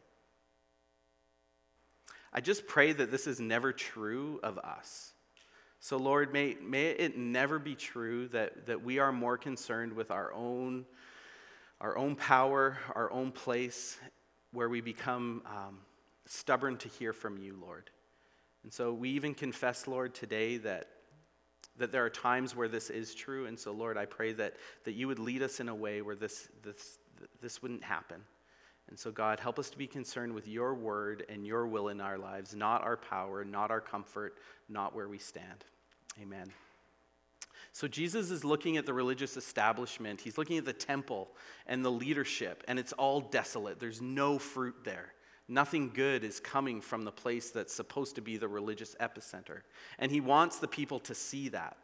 I 2.34 2.42
just 2.42 2.68
pray 2.68 2.94
that 2.94 3.12
this 3.12 3.28
is 3.28 3.40
never 3.40 3.72
true 3.72 4.40
of 4.44 4.58
us. 4.58 5.14
So, 5.80 5.98
Lord, 5.98 6.32
may, 6.32 6.58
may 6.62 6.92
it 6.92 7.18
never 7.18 7.60
be 7.60 7.76
true 7.76 8.28
that, 8.30 8.68
that 8.68 8.84
we 8.84 9.00
are 9.00 9.12
more 9.12 9.38
concerned 9.38 9.94
with 9.94 10.12
our 10.12 10.32
own, 10.34 10.86
our 11.82 11.98
own 11.98 12.16
power, 12.16 12.78
our 12.96 13.12
own 13.12 13.32
place, 13.32 13.98
where 14.54 14.70
we 14.70 14.82
become 14.82 15.42
um, 15.48 15.80
stubborn 16.28 16.78
to 16.78 16.88
hear 16.88 17.12
from 17.12 17.38
you, 17.38 17.58
Lord. 17.60 17.90
And 18.64 18.72
so 18.72 18.94
we 18.94 19.10
even 19.10 19.34
confess, 19.34 19.88
Lord, 19.88 20.14
today 20.14 20.58
that, 20.58 20.88
that 21.78 21.92
there 21.92 22.06
are 22.06 22.10
times 22.10 22.56
where 22.56 22.68
this 22.68 22.92
is 22.92 23.16
true. 23.16 23.48
And 23.48 23.60
so, 23.60 23.72
Lord, 23.72 23.98
I 23.98 24.06
pray 24.06 24.32
that, 24.34 24.56
that 24.84 24.94
you 24.94 25.08
would 25.08 25.18
lead 25.18 25.42
us 25.42 25.60
in 25.60 25.70
a 25.70 25.76
way 25.76 26.04
where 26.04 26.16
this, 26.16 26.50
this, 26.62 27.00
this 27.42 27.62
wouldn't 27.64 27.84
happen. 27.84 28.22
And 28.88 29.00
so, 29.00 29.10
God, 29.12 29.40
help 29.40 29.58
us 29.58 29.70
to 29.72 29.78
be 29.78 29.88
concerned 29.88 30.34
with 30.34 30.48
your 30.48 30.76
word 30.76 31.26
and 31.30 31.48
your 31.48 31.66
will 31.66 31.88
in 31.88 32.00
our 32.00 32.20
lives, 32.20 32.54
not 32.54 32.84
our 32.84 32.98
power, 32.98 33.44
not 33.44 33.72
our 33.72 33.82
comfort, 33.82 34.38
not 34.70 34.94
where 34.94 35.08
we 35.08 35.18
stand. 35.18 35.66
Amen. 36.22 36.52
So, 37.74 37.88
Jesus 37.88 38.32
is 38.32 38.44
looking 38.44 38.78
at 38.78 38.86
the 38.86 38.94
religious 38.94 39.38
establishment. 39.38 40.20
He's 40.20 40.38
looking 40.38 40.58
at 40.58 40.66
the 40.66 40.74
temple 40.74 41.30
and 41.68 41.86
the 41.86 41.92
leadership, 41.92 42.64
and 42.68 42.78
it's 42.78 42.92
all 42.94 43.22
desolate. 43.22 43.80
There's 43.80 44.02
no 44.02 44.38
fruit 44.38 44.76
there. 44.84 45.14
Nothing 45.48 45.92
good 45.94 46.24
is 46.24 46.40
coming 46.40 46.82
from 46.82 47.04
the 47.04 47.12
place 47.12 47.50
that's 47.52 47.74
supposed 47.74 48.16
to 48.16 48.22
be 48.22 48.38
the 48.38 48.48
religious 48.48 48.96
epicenter. 49.00 49.62
And 50.00 50.12
he 50.12 50.22
wants 50.22 50.60
the 50.60 50.68
people 50.68 51.00
to 51.02 51.16
see 51.16 51.50
that. 51.50 51.78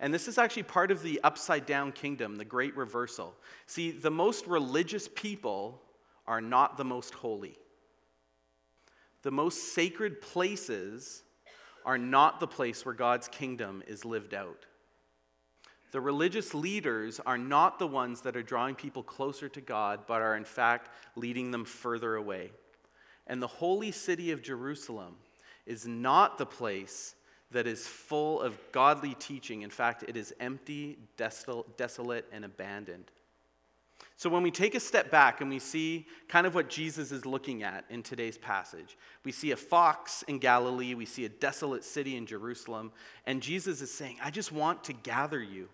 And 0.00 0.12
this 0.12 0.26
is 0.26 0.38
actually 0.38 0.64
part 0.64 0.90
of 0.90 1.02
the 1.02 1.20
upside 1.22 1.64
down 1.64 1.92
kingdom, 1.92 2.36
the 2.36 2.44
great 2.44 2.76
reversal. 2.76 3.34
See, 3.66 3.92
the 3.92 4.10
most 4.10 4.48
religious 4.48 5.08
people 5.14 5.80
are 6.26 6.40
not 6.40 6.76
the 6.76 6.84
most 6.84 7.14
holy. 7.14 7.56
The 9.22 9.30
most 9.30 9.72
sacred 9.74 10.20
places 10.20 11.22
are 11.84 11.98
not 11.98 12.40
the 12.40 12.48
place 12.48 12.84
where 12.84 12.94
God's 12.94 13.28
kingdom 13.28 13.82
is 13.86 14.04
lived 14.04 14.34
out. 14.34 14.66
The 15.92 16.00
religious 16.00 16.54
leaders 16.54 17.20
are 17.20 17.38
not 17.38 17.78
the 17.78 17.86
ones 17.86 18.22
that 18.22 18.34
are 18.34 18.42
drawing 18.42 18.74
people 18.74 19.02
closer 19.02 19.48
to 19.50 19.60
God, 19.60 20.00
but 20.06 20.22
are 20.22 20.36
in 20.36 20.44
fact 20.44 20.88
leading 21.16 21.50
them 21.50 21.66
further 21.66 22.16
away. 22.16 22.50
And 23.26 23.42
the 23.42 23.46
holy 23.46 23.92
city 23.92 24.30
of 24.32 24.42
Jerusalem 24.42 25.16
is 25.66 25.86
not 25.86 26.38
the 26.38 26.46
place 26.46 27.14
that 27.50 27.66
is 27.66 27.86
full 27.86 28.40
of 28.40 28.58
godly 28.72 29.14
teaching. 29.14 29.60
In 29.62 29.68
fact, 29.68 30.02
it 30.08 30.16
is 30.16 30.34
empty, 30.40 30.98
desolate, 31.16 32.26
and 32.32 32.44
abandoned. 32.46 33.10
So, 34.16 34.30
when 34.30 34.42
we 34.42 34.50
take 34.50 34.74
a 34.74 34.80
step 34.80 35.10
back 35.10 35.40
and 35.40 35.50
we 35.50 35.58
see 35.58 36.06
kind 36.28 36.46
of 36.46 36.54
what 36.54 36.70
Jesus 36.70 37.12
is 37.12 37.26
looking 37.26 37.62
at 37.62 37.84
in 37.90 38.02
today's 38.02 38.38
passage, 38.38 38.96
we 39.24 39.32
see 39.32 39.50
a 39.50 39.56
fox 39.56 40.22
in 40.28 40.38
Galilee, 40.38 40.94
we 40.94 41.06
see 41.06 41.24
a 41.24 41.28
desolate 41.28 41.84
city 41.84 42.16
in 42.16 42.24
Jerusalem, 42.24 42.92
and 43.26 43.42
Jesus 43.42 43.82
is 43.82 43.92
saying, 43.92 44.16
I 44.22 44.30
just 44.30 44.52
want 44.52 44.84
to 44.84 44.92
gather 44.92 45.42
you. 45.42 45.68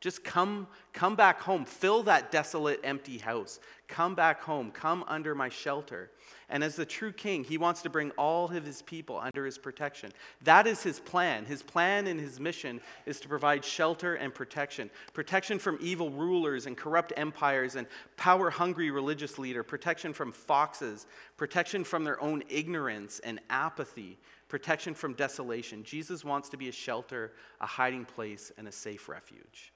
Just 0.00 0.24
come, 0.24 0.66
come 0.94 1.14
back 1.14 1.42
home. 1.42 1.66
Fill 1.66 2.02
that 2.04 2.32
desolate, 2.32 2.80
empty 2.82 3.18
house. 3.18 3.60
Come 3.86 4.14
back 4.14 4.40
home. 4.40 4.70
Come 4.70 5.04
under 5.06 5.34
my 5.34 5.50
shelter. 5.50 6.10
And 6.48 6.64
as 6.64 6.74
the 6.74 6.86
true 6.86 7.12
king, 7.12 7.44
he 7.44 7.58
wants 7.58 7.82
to 7.82 7.90
bring 7.90 8.10
all 8.12 8.50
of 8.50 8.64
his 8.64 8.80
people 8.80 9.18
under 9.18 9.44
his 9.44 9.58
protection. 9.58 10.10
That 10.42 10.66
is 10.66 10.82
his 10.82 10.98
plan. 10.98 11.44
His 11.44 11.62
plan 11.62 12.06
and 12.06 12.18
his 12.18 12.40
mission 12.40 12.80
is 13.04 13.20
to 13.20 13.28
provide 13.28 13.62
shelter 13.62 14.14
and 14.14 14.34
protection 14.34 14.90
protection 15.12 15.58
from 15.58 15.78
evil 15.82 16.10
rulers 16.10 16.66
and 16.66 16.78
corrupt 16.78 17.12
empires 17.16 17.76
and 17.76 17.86
power 18.16 18.48
hungry 18.48 18.90
religious 18.90 19.38
leader, 19.38 19.62
protection 19.62 20.14
from 20.14 20.32
foxes, 20.32 21.06
protection 21.36 21.84
from 21.84 22.04
their 22.04 22.20
own 22.22 22.42
ignorance 22.48 23.20
and 23.20 23.38
apathy, 23.50 24.18
protection 24.48 24.94
from 24.94 25.12
desolation. 25.12 25.84
Jesus 25.84 26.24
wants 26.24 26.48
to 26.48 26.56
be 26.56 26.70
a 26.70 26.72
shelter, 26.72 27.32
a 27.60 27.66
hiding 27.66 28.06
place, 28.06 28.50
and 28.56 28.66
a 28.66 28.72
safe 28.72 29.08
refuge. 29.08 29.72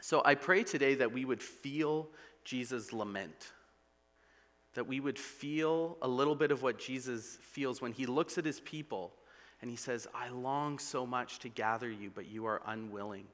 So 0.00 0.22
I 0.24 0.34
pray 0.34 0.62
today 0.62 0.94
that 0.96 1.12
we 1.12 1.24
would 1.24 1.42
feel 1.42 2.08
Jesus' 2.44 2.92
lament 2.92 3.52
that 4.78 4.86
we 4.86 5.00
would 5.00 5.18
feel 5.18 5.98
a 6.02 6.06
little 6.06 6.36
bit 6.36 6.52
of 6.52 6.62
what 6.62 6.78
Jesus 6.78 7.36
feels 7.40 7.82
when 7.82 7.90
he 7.90 8.06
looks 8.06 8.38
at 8.38 8.44
his 8.44 8.60
people 8.60 9.12
and 9.60 9.68
he 9.68 9.76
says, 9.76 10.06
I 10.14 10.28
long 10.28 10.78
so 10.78 11.04
much 11.04 11.40
to 11.40 11.48
gather 11.48 11.90
you, 11.90 12.12
but 12.14 12.28
you 12.28 12.46
are 12.46 12.62
unwilling. 12.64 13.24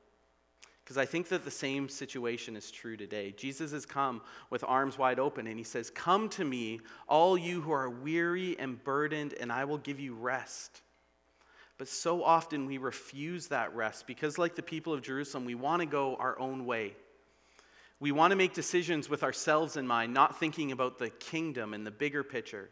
Because 0.82 0.96
I 0.96 1.04
think 1.04 1.28
that 1.28 1.44
the 1.44 1.50
same 1.50 1.86
situation 1.90 2.56
is 2.56 2.70
true 2.70 2.96
today. 2.96 3.34
Jesus 3.36 3.72
has 3.72 3.84
come 3.84 4.22
with 4.48 4.64
arms 4.66 4.96
wide 4.96 5.18
open 5.18 5.46
and 5.46 5.58
he 5.58 5.64
says, 5.64 5.90
Come 5.90 6.30
to 6.30 6.46
me, 6.46 6.80
all 7.08 7.36
you 7.36 7.60
who 7.60 7.72
are 7.72 7.90
weary 7.90 8.58
and 8.58 8.82
burdened, 8.82 9.34
and 9.38 9.52
I 9.52 9.66
will 9.66 9.76
give 9.76 10.00
you 10.00 10.14
rest. 10.14 10.80
But 11.76 11.88
so 11.88 12.22
often 12.22 12.66
we 12.66 12.78
refuse 12.78 13.48
that 13.48 13.74
rest 13.74 14.06
because, 14.06 14.38
like 14.38 14.54
the 14.54 14.62
people 14.62 14.92
of 14.92 15.02
Jerusalem, 15.02 15.44
we 15.44 15.54
want 15.54 15.80
to 15.80 15.86
go 15.86 16.14
our 16.16 16.38
own 16.38 16.66
way. 16.66 16.94
We 18.00 18.12
want 18.12 18.30
to 18.30 18.36
make 18.36 18.54
decisions 18.54 19.08
with 19.08 19.22
ourselves 19.22 19.76
in 19.76 19.86
mind, 19.86 20.12
not 20.12 20.38
thinking 20.38 20.72
about 20.72 20.98
the 20.98 21.10
kingdom 21.10 21.74
and 21.74 21.86
the 21.86 21.90
bigger 21.90 22.22
picture. 22.22 22.70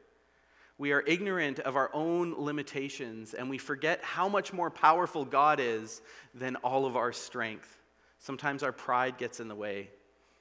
We 0.79 0.93
are 0.93 1.03
ignorant 1.07 1.61
of 1.61 1.77
our 1.77 1.91
own 1.95 2.35
limitations 2.37 3.35
and 3.35 3.49
we 3.49 3.59
forget 3.59 4.03
how 4.03 4.29
much 4.29 4.53
more 4.53 4.71
powerful 4.71 5.25
God 5.25 5.61
is 5.61 6.03
than 6.35 6.57
all 6.57 6.87
of 6.87 6.97
our 6.97 7.13
strength. 7.13 7.79
Sometimes 8.19 8.63
our 8.63 8.73
pride 8.73 9.19
gets 9.19 9.39
in 9.39 9.49
the 9.49 9.55
way. 9.55 9.91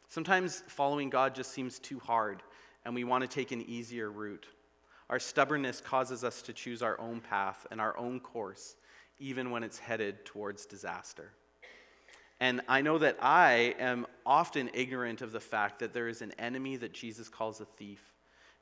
Sometimes 0.07 0.63
following 0.67 1.09
God 1.09 1.35
just 1.35 1.51
seems 1.51 1.79
too 1.79 1.99
hard 1.99 2.41
and 2.85 2.95
we 2.95 3.03
want 3.03 3.21
to 3.21 3.27
take 3.27 3.51
an 3.51 3.61
easier 3.61 4.09
route. 4.09 4.47
Our 5.11 5.19
stubbornness 5.19 5.81
causes 5.81 6.23
us 6.23 6.41
to 6.43 6.53
choose 6.53 6.81
our 6.81 6.99
own 6.99 7.19
path 7.19 7.67
and 7.69 7.81
our 7.81 7.97
own 7.97 8.21
course, 8.21 8.77
even 9.19 9.51
when 9.51 9.61
it's 9.61 9.77
headed 9.77 10.25
towards 10.25 10.65
disaster. 10.65 11.33
And 12.39 12.61
I 12.69 12.81
know 12.81 12.97
that 12.97 13.17
I 13.21 13.75
am 13.77 14.07
often 14.25 14.71
ignorant 14.73 15.21
of 15.21 15.33
the 15.33 15.41
fact 15.41 15.79
that 15.79 15.93
there 15.93 16.07
is 16.07 16.21
an 16.21 16.31
enemy 16.39 16.77
that 16.77 16.93
Jesus 16.93 17.27
calls 17.27 17.59
a 17.59 17.65
thief. 17.65 18.01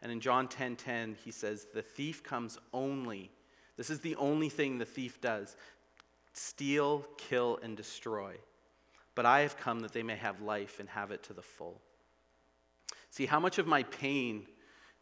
And 0.02 0.12
in 0.12 0.20
John 0.20 0.48
10:10, 0.48 0.50
10, 0.50 0.76
10, 0.76 1.16
he 1.24 1.32
says, 1.32 1.68
"The 1.72 1.84
thief 1.84 2.24
comes 2.24 2.58
only. 2.74 3.32
This 3.78 3.92
is 3.92 4.00
the 4.02 4.16
only 4.16 4.50
thing 4.50 4.80
the 4.80 4.86
thief 4.86 5.22
does: 5.22 5.56
steal, 6.34 7.04
kill, 7.18 7.58
and 7.62 7.78
destroy. 7.78 8.40
But 9.14 9.26
I 9.26 9.42
have 9.42 9.56
come 9.56 9.82
that 9.82 9.94
they 9.94 10.04
may 10.04 10.16
have 10.16 10.42
life 10.42 10.80
and 10.80 10.90
have 10.90 11.12
it 11.12 11.22
to 11.24 11.34
the 11.34 11.44
full." 11.44 11.80
See, 13.12 13.28
how 13.28 13.40
much 13.40 13.60
of 13.60 13.68
my 13.68 13.84
pain 13.84 14.48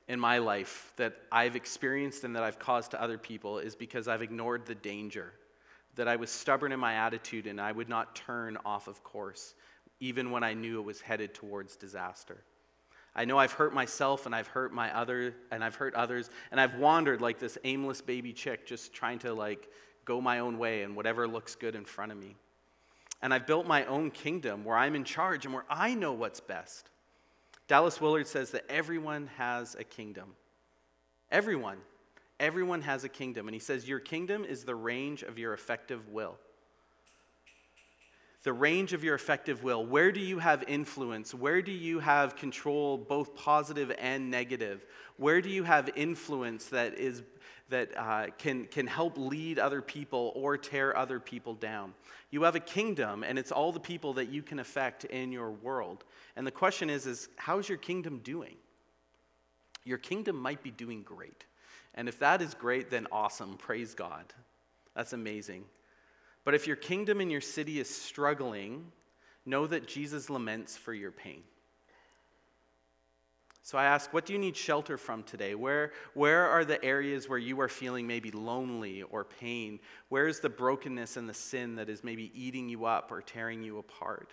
in 0.07 0.19
my 0.19 0.37
life 0.37 0.93
that 0.95 1.15
I've 1.31 1.55
experienced 1.55 2.23
and 2.23 2.35
that 2.35 2.43
I've 2.43 2.59
caused 2.59 2.91
to 2.91 3.01
other 3.01 3.17
people 3.17 3.59
is 3.59 3.75
because 3.75 4.07
I've 4.07 4.21
ignored 4.21 4.65
the 4.65 4.75
danger, 4.75 5.33
that 5.95 6.07
I 6.07 6.15
was 6.15 6.29
stubborn 6.29 6.71
in 6.71 6.79
my 6.79 6.93
attitude 6.93 7.45
and 7.45 7.59
I 7.59 7.71
would 7.71 7.89
not 7.89 8.15
turn 8.15 8.57
off 8.65 8.87
of 8.87 9.03
course, 9.03 9.53
even 9.99 10.31
when 10.31 10.43
I 10.43 10.53
knew 10.53 10.79
it 10.79 10.85
was 10.85 11.01
headed 11.01 11.33
towards 11.33 11.75
disaster. 11.75 12.43
I 13.15 13.25
know 13.25 13.37
I've 13.39 13.51
hurt 13.51 13.73
myself 13.73 14.27
and 14.27 14.35
I've 14.35 14.47
hurt 14.47 14.71
my 14.71 14.95
other 14.95 15.33
and 15.51 15.63
I've 15.63 15.75
hurt 15.75 15.95
others 15.95 16.29
and 16.51 16.61
I've 16.61 16.75
wandered 16.75 17.19
like 17.19 17.39
this 17.39 17.57
aimless 17.63 17.99
baby 17.99 18.31
chick 18.31 18.65
just 18.65 18.93
trying 18.93 19.19
to 19.19 19.33
like 19.33 19.69
go 20.05 20.21
my 20.21 20.39
own 20.39 20.57
way 20.57 20.83
and 20.83 20.95
whatever 20.95 21.27
looks 21.27 21.55
good 21.55 21.75
in 21.75 21.83
front 21.83 22.11
of 22.11 22.17
me. 22.17 22.35
And 23.21 23.33
I've 23.33 23.47
built 23.47 23.65
my 23.65 23.85
own 23.85 24.11
kingdom 24.11 24.63
where 24.63 24.77
I'm 24.77 24.95
in 24.95 25.03
charge 25.03 25.45
and 25.45 25.53
where 25.53 25.65
I 25.67 25.95
know 25.95 26.13
what's 26.13 26.39
best. 26.39 26.91
Dallas 27.67 27.99
Willard 27.99 28.27
says 28.27 28.51
that 28.51 28.65
everyone 28.69 29.27
has 29.37 29.75
a 29.75 29.83
kingdom. 29.83 30.35
Everyone. 31.29 31.77
Everyone 32.39 32.81
has 32.81 33.03
a 33.03 33.09
kingdom. 33.09 33.47
And 33.47 33.53
he 33.53 33.59
says, 33.59 33.87
Your 33.87 33.99
kingdom 33.99 34.45
is 34.45 34.63
the 34.63 34.75
range 34.75 35.23
of 35.23 35.37
your 35.37 35.53
effective 35.53 36.07
will 36.09 36.37
the 38.47 38.53
range 38.53 38.93
of 38.93 39.03
your 39.03 39.13
effective 39.13 39.61
will. 39.61 39.85
Where 39.85 40.09
do 40.09 40.21
you 40.21 40.39
have 40.39 40.63
influence? 40.69 41.33
Where 41.33 41.61
do 41.61 41.73
you 41.73 41.99
have 41.99 42.37
control, 42.37 42.97
both 42.97 43.35
positive 43.35 43.91
and 43.99 44.31
negative? 44.31 44.85
Where 45.17 45.41
do 45.41 45.49
you 45.49 45.63
have 45.63 45.89
influence 45.97 46.67
that, 46.67 46.97
is, 46.97 47.23
that 47.67 47.89
uh, 47.97 48.27
can, 48.37 48.63
can 48.63 48.87
help 48.87 49.17
lead 49.17 49.59
other 49.59 49.81
people 49.81 50.31
or 50.33 50.55
tear 50.55 50.95
other 50.95 51.19
people 51.19 51.55
down? 51.55 51.93
You 52.31 52.43
have 52.43 52.55
a 52.55 52.61
kingdom, 52.61 53.25
and 53.25 53.37
it's 53.37 53.51
all 53.51 53.73
the 53.73 53.81
people 53.81 54.13
that 54.13 54.29
you 54.29 54.41
can 54.41 54.59
affect 54.59 55.03
in 55.03 55.33
your 55.33 55.51
world. 55.51 56.05
And 56.37 56.47
the 56.47 56.51
question 56.51 56.89
is, 56.89 57.05
is 57.05 57.27
how's 57.35 57.67
your 57.67 57.77
kingdom 57.77 58.19
doing? 58.19 58.55
Your 59.83 59.97
kingdom 59.97 60.37
might 60.37 60.63
be 60.63 60.71
doing 60.71 61.03
great. 61.03 61.43
And 61.95 62.07
if 62.07 62.17
that 62.19 62.41
is 62.41 62.53
great, 62.53 62.89
then 62.91 63.07
awesome. 63.11 63.57
Praise 63.57 63.93
God. 63.93 64.23
That's 64.95 65.11
amazing. 65.11 65.65
But 66.47 66.55
if 66.55 66.65
your 66.65 66.77
kingdom 66.77 67.19
and 67.19 67.29
your 67.29 67.41
city 67.41 67.77
is 67.77 67.89
struggling, 67.89 68.93
know 69.45 69.67
that 69.67 69.85
Jesus 69.85 70.29
laments 70.29 70.77
for 70.77 70.93
your 70.93 71.11
pain. 71.11 71.43
So 73.63 73.77
I 73.77 73.83
ask, 73.83 74.13
what 74.13 74.25
do 74.25 74.31
you 74.31 74.39
need 74.39 74.55
shelter 74.55 74.97
from 74.97 75.23
today? 75.23 75.55
Where, 75.55 75.91
where 76.13 76.45
are 76.45 76.63
the 76.63 76.81
areas 76.85 77.27
where 77.27 77.37
you 77.37 77.59
are 77.59 77.67
feeling 77.67 78.07
maybe 78.07 78.31
lonely 78.31 79.01
or 79.01 79.25
pain? 79.25 79.81
Where 80.07 80.25
is 80.25 80.39
the 80.39 80.47
brokenness 80.47 81.17
and 81.17 81.27
the 81.27 81.33
sin 81.33 81.75
that 81.75 81.89
is 81.89 82.01
maybe 82.01 82.31
eating 82.33 82.69
you 82.69 82.85
up 82.85 83.11
or 83.11 83.21
tearing 83.21 83.61
you 83.61 83.79
apart? 83.79 84.31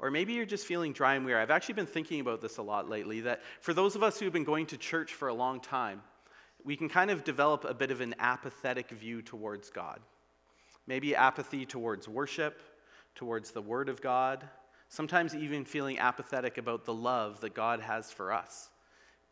Or 0.00 0.10
maybe 0.10 0.32
you're 0.32 0.46
just 0.46 0.66
feeling 0.66 0.92
dry 0.92 1.14
and 1.14 1.24
weary. 1.24 1.40
I've 1.40 1.52
actually 1.52 1.74
been 1.74 1.86
thinking 1.86 2.18
about 2.18 2.40
this 2.40 2.56
a 2.56 2.62
lot 2.62 2.88
lately 2.88 3.20
that 3.20 3.40
for 3.60 3.72
those 3.72 3.94
of 3.94 4.02
us 4.02 4.18
who've 4.18 4.32
been 4.32 4.42
going 4.42 4.66
to 4.66 4.76
church 4.76 5.14
for 5.14 5.28
a 5.28 5.34
long 5.34 5.60
time, 5.60 6.02
we 6.64 6.74
can 6.74 6.88
kind 6.88 7.08
of 7.08 7.22
develop 7.22 7.64
a 7.64 7.72
bit 7.72 7.92
of 7.92 8.00
an 8.00 8.16
apathetic 8.18 8.90
view 8.90 9.22
towards 9.22 9.70
God. 9.70 10.00
Maybe 10.86 11.14
apathy 11.14 11.66
towards 11.66 12.08
worship, 12.08 12.60
towards 13.14 13.50
the 13.50 13.62
Word 13.62 13.88
of 13.88 14.00
God, 14.00 14.48
sometimes 14.88 15.34
even 15.34 15.64
feeling 15.64 15.98
apathetic 15.98 16.58
about 16.58 16.84
the 16.84 16.94
love 16.94 17.40
that 17.40 17.54
God 17.54 17.80
has 17.80 18.12
for 18.12 18.32
us. 18.32 18.70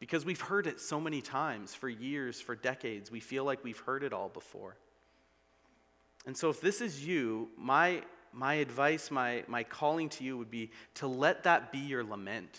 Because 0.00 0.24
we've 0.24 0.40
heard 0.40 0.66
it 0.66 0.80
so 0.80 1.00
many 1.00 1.20
times 1.20 1.74
for 1.74 1.88
years, 1.88 2.40
for 2.40 2.56
decades, 2.56 3.10
we 3.10 3.20
feel 3.20 3.44
like 3.44 3.62
we've 3.62 3.78
heard 3.78 4.02
it 4.02 4.12
all 4.12 4.28
before. 4.28 4.76
And 6.26 6.36
so, 6.36 6.50
if 6.50 6.60
this 6.60 6.80
is 6.80 7.06
you, 7.06 7.50
my, 7.56 8.02
my 8.32 8.54
advice, 8.54 9.10
my, 9.10 9.44
my 9.46 9.62
calling 9.62 10.08
to 10.10 10.24
you 10.24 10.36
would 10.36 10.50
be 10.50 10.70
to 10.94 11.06
let 11.06 11.44
that 11.44 11.70
be 11.70 11.78
your 11.78 12.02
lament. 12.02 12.58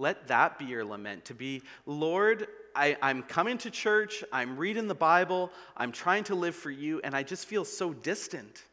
Let 0.00 0.28
that 0.28 0.58
be 0.58 0.64
your 0.64 0.82
lament. 0.82 1.26
To 1.26 1.34
be, 1.34 1.60
Lord, 1.84 2.48
I, 2.74 2.96
I'm 3.02 3.22
coming 3.22 3.58
to 3.58 3.70
church, 3.70 4.24
I'm 4.32 4.56
reading 4.56 4.88
the 4.88 4.94
Bible, 4.94 5.50
I'm 5.76 5.92
trying 5.92 6.24
to 6.24 6.34
live 6.34 6.54
for 6.54 6.70
you, 6.70 7.02
and 7.04 7.14
I 7.14 7.22
just 7.22 7.46
feel 7.46 7.66
so 7.66 7.92
distant. 7.92 8.64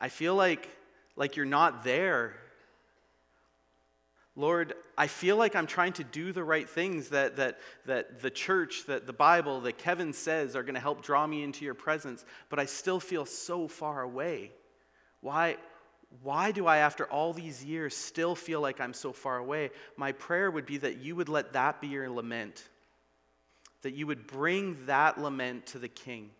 I 0.00 0.08
feel 0.08 0.34
like, 0.34 0.70
like 1.16 1.36
you're 1.36 1.44
not 1.44 1.84
there. 1.84 2.34
Lord, 4.36 4.72
I 4.96 5.06
feel 5.06 5.36
like 5.36 5.54
I'm 5.54 5.66
trying 5.66 5.92
to 5.94 6.04
do 6.04 6.32
the 6.32 6.44
right 6.44 6.68
things 6.68 7.10
that, 7.10 7.36
that, 7.36 7.58
that 7.84 8.20
the 8.22 8.30
church, 8.30 8.84
that 8.86 9.06
the 9.06 9.12
Bible, 9.12 9.60
that 9.60 9.76
Kevin 9.76 10.14
says 10.14 10.56
are 10.56 10.62
going 10.62 10.76
to 10.76 10.80
help 10.80 11.02
draw 11.02 11.26
me 11.26 11.42
into 11.42 11.62
your 11.62 11.74
presence, 11.74 12.24
but 12.48 12.58
I 12.58 12.64
still 12.64 13.00
feel 13.00 13.26
so 13.26 13.68
far 13.68 14.00
away. 14.00 14.52
Why, 15.20 15.58
why 16.22 16.52
do 16.52 16.66
I, 16.66 16.78
after 16.78 17.04
all 17.04 17.32
these 17.32 17.64
years, 17.64 17.96
still 17.96 18.34
feel 18.34 18.60
like 18.60 18.80
I'm 18.80 18.94
so 18.94 19.12
far 19.12 19.38
away? 19.38 19.70
My 19.96 20.12
prayer 20.12 20.50
would 20.50 20.66
be 20.66 20.78
that 20.78 20.98
you 20.98 21.16
would 21.16 21.28
let 21.28 21.52
that 21.54 21.80
be 21.80 21.88
your 21.88 22.08
lament 22.10 22.68
that 23.86 23.94
you 23.94 24.04
would 24.04 24.26
bring 24.26 24.86
that 24.86 25.16
lament 25.16 25.64
to 25.64 25.78
the 25.78 25.86
king. 25.86 26.30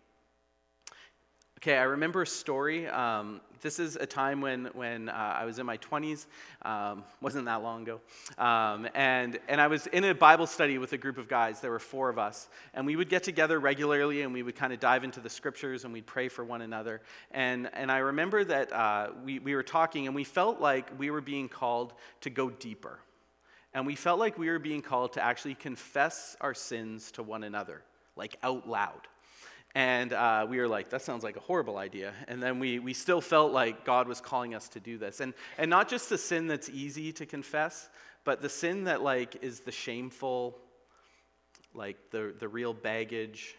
Okay, 1.57 1.75
I 1.75 1.83
remember 1.83 2.21
a 2.21 2.27
story. 2.27 2.87
Um, 2.87 3.41
this 3.61 3.79
is 3.79 3.95
a 3.95 4.05
time 4.05 4.41
when, 4.41 4.65
when 4.73 5.09
uh, 5.09 5.37
I 5.39 5.45
was 5.45 5.57
in 5.57 5.65
my 5.65 5.79
20s, 5.79 6.27
um, 6.61 7.03
wasn't 7.19 7.45
that 7.45 7.63
long 7.63 7.81
ago. 7.81 7.99
Um, 8.37 8.87
and, 8.93 9.39
and 9.47 9.59
I 9.59 9.65
was 9.65 9.87
in 9.87 10.03
a 10.03 10.13
Bible 10.13 10.45
study 10.45 10.77
with 10.77 10.93
a 10.93 10.99
group 10.99 11.17
of 11.17 11.27
guys. 11.27 11.59
There 11.59 11.71
were 11.71 11.79
four 11.79 12.09
of 12.09 12.19
us. 12.19 12.47
And 12.75 12.85
we 12.85 12.95
would 12.95 13.09
get 13.09 13.23
together 13.23 13.59
regularly 13.59 14.21
and 14.21 14.33
we 14.33 14.43
would 14.43 14.55
kind 14.55 14.71
of 14.71 14.79
dive 14.79 15.03
into 15.03 15.19
the 15.19 15.31
scriptures 15.31 15.83
and 15.83 15.91
we'd 15.91 16.05
pray 16.05 16.29
for 16.29 16.45
one 16.45 16.61
another. 16.61 17.01
And, 17.31 17.71
and 17.73 17.91
I 17.91 17.97
remember 17.97 18.43
that 18.43 18.71
uh, 18.71 19.09
we, 19.25 19.39
we 19.39 19.55
were 19.55 19.63
talking 19.63 20.05
and 20.05 20.15
we 20.15 20.25
felt 20.25 20.61
like 20.61 20.91
we 20.99 21.09
were 21.09 21.21
being 21.21 21.49
called 21.49 21.95
to 22.21 22.29
go 22.29 22.51
deeper. 22.51 22.99
And 23.73 23.87
we 23.87 23.95
felt 23.95 24.19
like 24.19 24.37
we 24.37 24.49
were 24.51 24.59
being 24.59 24.83
called 24.83 25.13
to 25.13 25.23
actually 25.23 25.55
confess 25.55 26.37
our 26.39 26.53
sins 26.53 27.11
to 27.13 27.23
one 27.23 27.43
another, 27.43 27.81
like 28.15 28.35
out 28.43 28.69
loud. 28.69 29.07
And 29.77 30.11
uh, 30.11 30.47
we 30.49 30.57
were 30.57 30.67
like, 30.67 30.89
that 30.89 31.03
sounds 31.03 31.23
like 31.23 31.37
a 31.37 31.39
horrible 31.39 31.77
idea. 31.77 32.11
And 32.27 32.41
then 32.41 32.57
we, 32.57 32.79
we 32.79 32.95
still 32.95 33.21
felt 33.21 33.51
like 33.51 33.85
God 33.85 34.07
was 34.07 34.19
calling 34.19 34.55
us 34.55 34.67
to 34.69 34.79
do 34.79 34.97
this. 34.97 35.19
And, 35.19 35.35
and 35.59 35.69
not 35.69 35.87
just 35.87 36.09
the 36.09 36.17
sin 36.17 36.47
that's 36.47 36.67
easy 36.67 37.13
to 37.13 37.27
confess, 37.27 37.87
but 38.23 38.41
the 38.41 38.49
sin 38.49 38.85
that 38.85 39.03
like 39.03 39.37
is 39.43 39.59
the 39.59 39.71
shameful, 39.71 40.57
like 41.75 41.95
the, 42.09 42.33
the 42.39 42.47
real 42.47 42.73
baggage, 42.73 43.55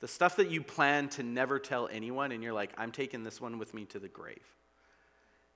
the 0.00 0.08
stuff 0.08 0.36
that 0.36 0.50
you 0.50 0.62
plan 0.62 1.10
to 1.10 1.22
never 1.22 1.58
tell 1.58 1.86
anyone, 1.92 2.32
and 2.32 2.42
you're 2.42 2.54
like, 2.54 2.72
I'm 2.78 2.90
taking 2.90 3.22
this 3.22 3.38
one 3.38 3.58
with 3.58 3.74
me 3.74 3.84
to 3.90 3.98
the 3.98 4.08
grave. 4.08 4.38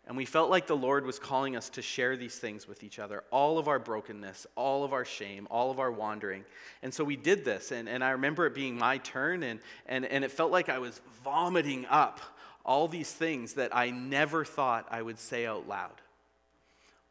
And 0.07 0.17
we 0.17 0.25
felt 0.25 0.51
like 0.51 0.67
the 0.67 0.77
Lord 0.77 1.07
was 1.07 1.21
calling 1.21 1.55
us 1.55 1.69
to 1.71 1.83
share 1.83 2.17
these 2.17 2.37
things 2.37 2.67
with 2.67 2.83
each 2.83 2.99
other 2.99 3.23
all 3.31 3.59
of 3.59 3.69
our 3.69 3.79
brokenness, 3.79 4.47
all 4.57 4.83
of 4.85 4.93
our 4.93 5.05
shame, 5.05 5.47
all 5.51 5.71
of 5.71 5.79
our 5.79 5.93
wandering. 5.93 6.45
And 6.83 6.93
so 6.93 7.05
we 7.05 7.17
did 7.17 7.45
this. 7.45 7.71
And, 7.71 7.89
and 7.89 8.03
I 8.03 8.11
remember 8.11 8.47
it 8.47 8.55
being 8.55 8.77
my 8.77 8.99
turn, 8.99 9.43
and, 9.45 9.61
and, 9.87 10.05
and 10.05 10.25
it 10.25 10.33
felt 10.33 10.51
like 10.51 10.69
I 10.69 10.81
was 10.81 11.01
vomiting 11.23 11.87
up 11.87 12.21
all 12.65 12.89
these 12.89 13.13
things 13.13 13.55
that 13.55 13.75
I 13.75 13.91
never 13.91 14.45
thought 14.45 14.87
I 14.91 15.03
would 15.03 15.19
say 15.19 15.47
out 15.47 15.69
loud. 15.69 16.01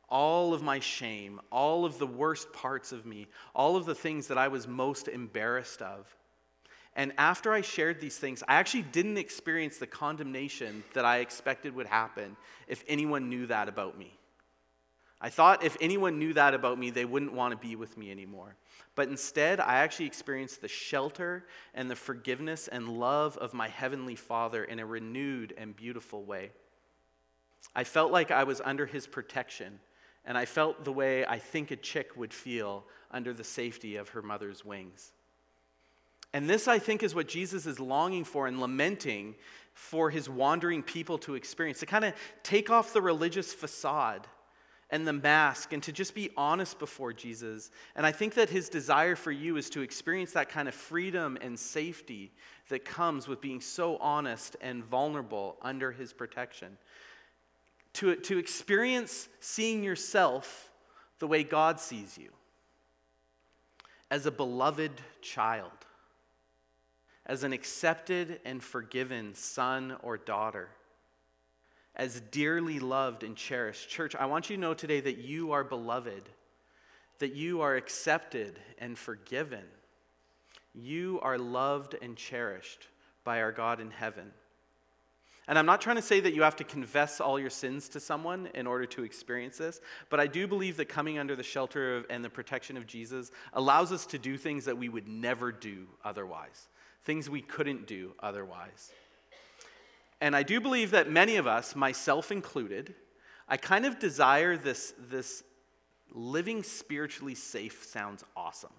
All 0.09 0.53
of 0.53 0.61
my 0.61 0.79
shame, 0.79 1.39
all 1.49 1.85
of 1.85 1.97
the 1.97 2.07
worst 2.07 2.51
parts 2.51 2.91
of 2.91 3.05
me, 3.05 3.27
all 3.55 3.77
of 3.77 3.85
the 3.85 3.95
things 3.95 4.27
that 4.27 4.37
I 4.37 4.49
was 4.49 4.67
most 4.67 5.07
embarrassed 5.07 5.81
of. 5.81 6.13
And 6.95 7.13
after 7.17 7.53
I 7.53 7.61
shared 7.61 8.01
these 8.01 8.17
things, 8.17 8.43
I 8.47 8.55
actually 8.55 8.83
didn't 8.83 9.17
experience 9.17 9.77
the 9.77 9.87
condemnation 9.87 10.83
that 10.93 11.05
I 11.05 11.19
expected 11.19 11.73
would 11.75 11.87
happen 11.87 12.35
if 12.67 12.83
anyone 12.87 13.29
knew 13.29 13.47
that 13.47 13.69
about 13.69 13.97
me. 13.97 14.17
I 15.21 15.29
thought 15.29 15.63
if 15.63 15.77
anyone 15.79 16.17
knew 16.17 16.33
that 16.33 16.55
about 16.55 16.79
me, 16.79 16.89
they 16.89 17.05
wouldn't 17.05 17.33
want 17.33 17.51
to 17.51 17.67
be 17.67 17.75
with 17.75 17.95
me 17.95 18.09
anymore. 18.09 18.55
But 18.95 19.07
instead, 19.07 19.59
I 19.59 19.75
actually 19.75 20.07
experienced 20.07 20.61
the 20.61 20.67
shelter 20.67 21.45
and 21.75 21.89
the 21.89 21.95
forgiveness 21.95 22.67
and 22.67 22.89
love 22.89 23.37
of 23.37 23.53
my 23.53 23.67
Heavenly 23.67 24.15
Father 24.15 24.63
in 24.63 24.79
a 24.79 24.85
renewed 24.85 25.53
and 25.57 25.75
beautiful 25.75 26.25
way. 26.25 26.51
I 27.75 27.83
felt 27.83 28.11
like 28.11 28.31
I 28.31 28.43
was 28.43 28.61
under 28.65 28.87
His 28.87 29.05
protection, 29.05 29.79
and 30.25 30.37
I 30.37 30.45
felt 30.45 30.83
the 30.83 30.91
way 30.91 31.23
I 31.25 31.37
think 31.37 31.69
a 31.69 31.75
chick 31.75 32.17
would 32.17 32.33
feel 32.33 32.83
under 33.11 33.31
the 33.31 33.43
safety 33.43 33.97
of 33.97 34.09
her 34.09 34.23
mother's 34.23 34.65
wings. 34.65 35.13
And 36.33 36.49
this, 36.49 36.67
I 36.67 36.79
think, 36.79 37.03
is 37.03 37.13
what 37.13 37.27
Jesus 37.27 37.65
is 37.65 37.79
longing 37.79 38.23
for 38.23 38.47
and 38.47 38.59
lamenting 38.59 39.35
for 39.73 40.09
his 40.09 40.29
wandering 40.29 40.83
people 40.83 41.17
to 41.19 41.35
experience 41.35 41.79
to 41.79 41.85
kind 41.85 42.05
of 42.05 42.13
take 42.43 42.69
off 42.69 42.93
the 42.93 43.01
religious 43.01 43.53
facade 43.53 44.27
and 44.89 45.07
the 45.07 45.13
mask 45.13 45.71
and 45.71 45.81
to 45.83 45.91
just 45.91 46.13
be 46.13 46.29
honest 46.35 46.77
before 46.77 47.13
Jesus. 47.13 47.71
And 47.95 48.05
I 48.05 48.11
think 48.11 48.33
that 48.33 48.49
his 48.49 48.69
desire 48.69 49.15
for 49.15 49.31
you 49.31 49.57
is 49.57 49.69
to 49.71 49.81
experience 49.81 50.33
that 50.33 50.49
kind 50.49 50.67
of 50.67 50.75
freedom 50.75 51.37
and 51.41 51.57
safety 51.57 52.31
that 52.69 52.83
comes 52.85 53.27
with 53.27 53.41
being 53.41 53.61
so 53.61 53.97
honest 53.97 54.57
and 54.61 54.83
vulnerable 54.83 55.57
under 55.61 55.91
his 55.91 56.13
protection. 56.13 56.77
to, 57.93 58.15
to 58.15 58.37
experience 58.37 59.27
seeing 59.39 59.83
yourself 59.83 60.71
the 61.19 61.27
way 61.27 61.43
God 61.43 61.79
sees 61.79 62.17
you 62.17 62.29
as 64.09 64.25
a 64.25 64.31
beloved 64.31 64.91
child, 65.21 65.71
as 67.25 67.43
an 67.43 67.53
accepted 67.53 68.39
and 68.45 68.63
forgiven 68.63 69.35
son 69.35 69.95
or 70.01 70.17
daughter, 70.17 70.69
as 71.95 72.21
dearly 72.31 72.79
loved 72.79 73.23
and 73.23 73.35
cherished. 73.35 73.89
Church, 73.89 74.15
I 74.15 74.25
want 74.25 74.49
you 74.49 74.55
to 74.55 74.61
know 74.61 74.73
today 74.73 75.01
that 75.01 75.17
you 75.17 75.51
are 75.51 75.63
beloved, 75.63 76.29
that 77.19 77.33
you 77.33 77.61
are 77.61 77.75
accepted 77.75 78.59
and 78.79 78.97
forgiven. 78.97 79.63
You 80.73 81.19
are 81.21 81.37
loved 81.37 81.95
and 82.01 82.15
cherished 82.15 82.87
by 83.23 83.41
our 83.41 83.51
God 83.51 83.79
in 83.79 83.91
heaven. 83.91 84.31
And 85.47 85.59
I'm 85.59 85.65
not 85.65 85.81
trying 85.81 85.97
to 85.97 86.01
say 86.01 86.19
that 86.21 86.33
you 86.33 86.43
have 86.43 86.55
to 86.57 86.63
confess 86.63 87.19
all 87.19 87.39
your 87.39 87.49
sins 87.49 87.89
to 87.89 87.99
someone 87.99 88.47
in 88.53 88.67
order 88.67 88.85
to 88.85 89.03
experience 89.03 89.57
this, 89.57 89.81
but 90.09 90.19
I 90.19 90.27
do 90.27 90.47
believe 90.47 90.77
that 90.77 90.87
coming 90.87 91.19
under 91.19 91.35
the 91.35 91.43
shelter 91.43 91.97
of, 91.97 92.05
and 92.09 92.23
the 92.23 92.29
protection 92.29 92.77
of 92.77 92.87
Jesus 92.87 93.31
allows 93.53 93.91
us 93.91 94.05
to 94.07 94.17
do 94.17 94.37
things 94.37 94.65
that 94.65 94.77
we 94.77 94.87
would 94.87 95.07
never 95.07 95.51
do 95.51 95.87
otherwise, 96.05 96.69
things 97.03 97.29
we 97.29 97.41
couldn't 97.41 97.87
do 97.87 98.13
otherwise. 98.19 98.91
And 100.19 100.35
I 100.35 100.43
do 100.43 100.61
believe 100.61 100.91
that 100.91 101.09
many 101.09 101.37
of 101.37 101.47
us, 101.47 101.75
myself 101.75 102.31
included, 102.31 102.93
I 103.47 103.57
kind 103.57 103.85
of 103.85 103.99
desire 103.99 104.55
this, 104.55 104.93
this 105.09 105.43
living 106.11 106.63
spiritually 106.63 107.35
safe 107.35 107.85
sounds 107.85 108.23
awesome. 108.35 108.73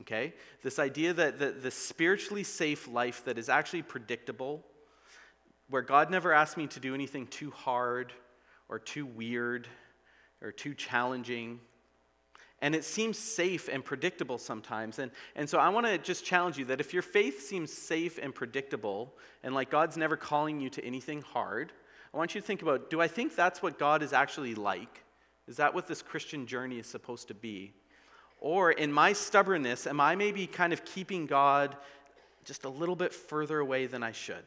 Okay? 0.00 0.32
This 0.62 0.78
idea 0.78 1.12
that 1.12 1.38
the, 1.38 1.50
the 1.50 1.70
spiritually 1.70 2.44
safe 2.44 2.88
life 2.88 3.24
that 3.24 3.38
is 3.38 3.48
actually 3.48 3.82
predictable 3.82 4.64
where 5.68 5.82
God 5.82 6.10
never 6.10 6.32
asked 6.32 6.56
me 6.56 6.66
to 6.68 6.80
do 6.80 6.94
anything 6.94 7.26
too 7.26 7.50
hard 7.50 8.12
or 8.68 8.78
too 8.78 9.06
weird 9.06 9.68
or 10.42 10.50
too 10.50 10.74
challenging. 10.74 11.60
And 12.62 12.74
it 12.74 12.84
seems 12.84 13.18
safe 13.18 13.68
and 13.72 13.84
predictable 13.84 14.36
sometimes. 14.36 14.98
And, 14.98 15.10
and 15.34 15.48
so 15.48 15.58
I 15.58 15.70
want 15.70 15.86
to 15.86 15.96
just 15.96 16.24
challenge 16.24 16.58
you 16.58 16.66
that 16.66 16.80
if 16.80 16.92
your 16.92 17.02
faith 17.02 17.40
seems 17.40 17.72
safe 17.72 18.18
and 18.22 18.34
predictable, 18.34 19.14
and 19.42 19.54
like 19.54 19.70
God's 19.70 19.96
never 19.96 20.16
calling 20.16 20.60
you 20.60 20.68
to 20.70 20.84
anything 20.84 21.22
hard, 21.22 21.72
I 22.12 22.18
want 22.18 22.34
you 22.34 22.40
to 22.40 22.46
think 22.46 22.62
about 22.62 22.90
do 22.90 23.00
I 23.00 23.08
think 23.08 23.34
that's 23.34 23.62
what 23.62 23.78
God 23.78 24.02
is 24.02 24.12
actually 24.12 24.54
like? 24.54 25.04
Is 25.48 25.56
that 25.56 25.74
what 25.74 25.86
this 25.86 26.02
Christian 26.02 26.46
journey 26.46 26.78
is 26.78 26.86
supposed 26.86 27.28
to 27.28 27.34
be? 27.34 27.72
Or 28.40 28.72
in 28.72 28.92
my 28.92 29.12
stubbornness, 29.12 29.86
am 29.86 30.00
I 30.00 30.14
maybe 30.14 30.46
kind 30.46 30.72
of 30.72 30.84
keeping 30.84 31.26
God 31.26 31.76
just 32.44 32.64
a 32.64 32.68
little 32.68 32.96
bit 32.96 33.12
further 33.12 33.58
away 33.58 33.86
than 33.86 34.02
I 34.02 34.12
should? 34.12 34.44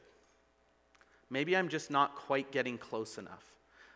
Maybe 1.29 1.57
I'm 1.57 1.69
just 1.69 1.89
not 1.89 2.15
quite 2.15 2.51
getting 2.51 2.77
close 2.77 3.17
enough. 3.17 3.52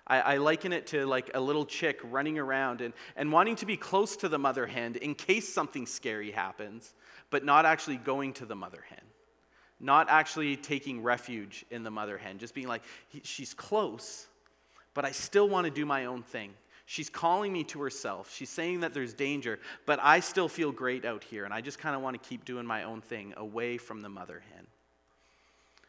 I, 0.08 0.20
I, 0.22 0.38
liken 0.38 0.74
it 0.74 0.88
to 0.88 1.06
like 1.06 1.32
a 1.34 1.39
little 1.39 1.65
chick 1.65 2.00
running 2.04 2.39
around 2.39 2.82
and, 2.82 2.93
and 3.15 3.32
wanting 3.32 3.56
to 3.58 3.65
be 3.65 3.78
close 3.78 4.15
to 4.17 4.30
the 4.30 4.39
mother 4.39 4.65
hen 4.65 4.96
in 4.96 5.15
case 5.15 5.52
something 5.54 5.86
scary 5.86 6.32
happens, 6.32 6.93
but 7.30 7.43
not 7.43 7.65
actually 7.65 7.98
going 7.98 8.34
to 8.34 8.46
the 8.46 8.56
mother 8.56 8.84
hen. 8.89 9.02
Not 9.80 10.08
actually 10.10 10.56
taking 10.56 11.04
refuge 11.04 11.65
in 11.70 11.84
the 11.84 11.91
mother 11.91 12.17
hen, 12.17 12.39
just 12.39 12.56
being 12.56 12.67
like, 12.67 12.84
she's 13.24 13.54
close, 13.54 14.28
but 14.93 15.06
I 15.06 15.12
still 15.12 15.48
want 15.48 15.65
to 15.65 15.72
do 15.72 15.86
my 15.86 16.06
own 16.06 16.24
thing. 16.24 16.54
She's 16.88 17.10
calling 17.10 17.52
me 17.52 17.65
to 17.65 17.82
herself. 17.82 18.34
She's 18.34 18.50
saying 18.50 18.80
that 18.80 18.93
there's 18.93 19.13
danger, 19.13 19.60
but 19.86 20.00
I 20.02 20.22
still 20.22 20.48
feel 20.48 20.72
great 20.72 21.04
out 21.04 21.22
here, 21.24 21.43
and 21.43 21.54
I 21.54 21.60
just 21.60 21.80
kind 21.80 21.96
of 21.96 22.02
want 22.02 22.22
to 22.22 22.30
keep 22.30 22.46
doing 22.46 22.65
my 22.65 22.84
own 22.84 23.02
thing 23.02 23.34
away 23.36 23.78
from 23.78 24.02
the 24.02 24.10
mother 24.10 24.41
hen. 24.54 24.66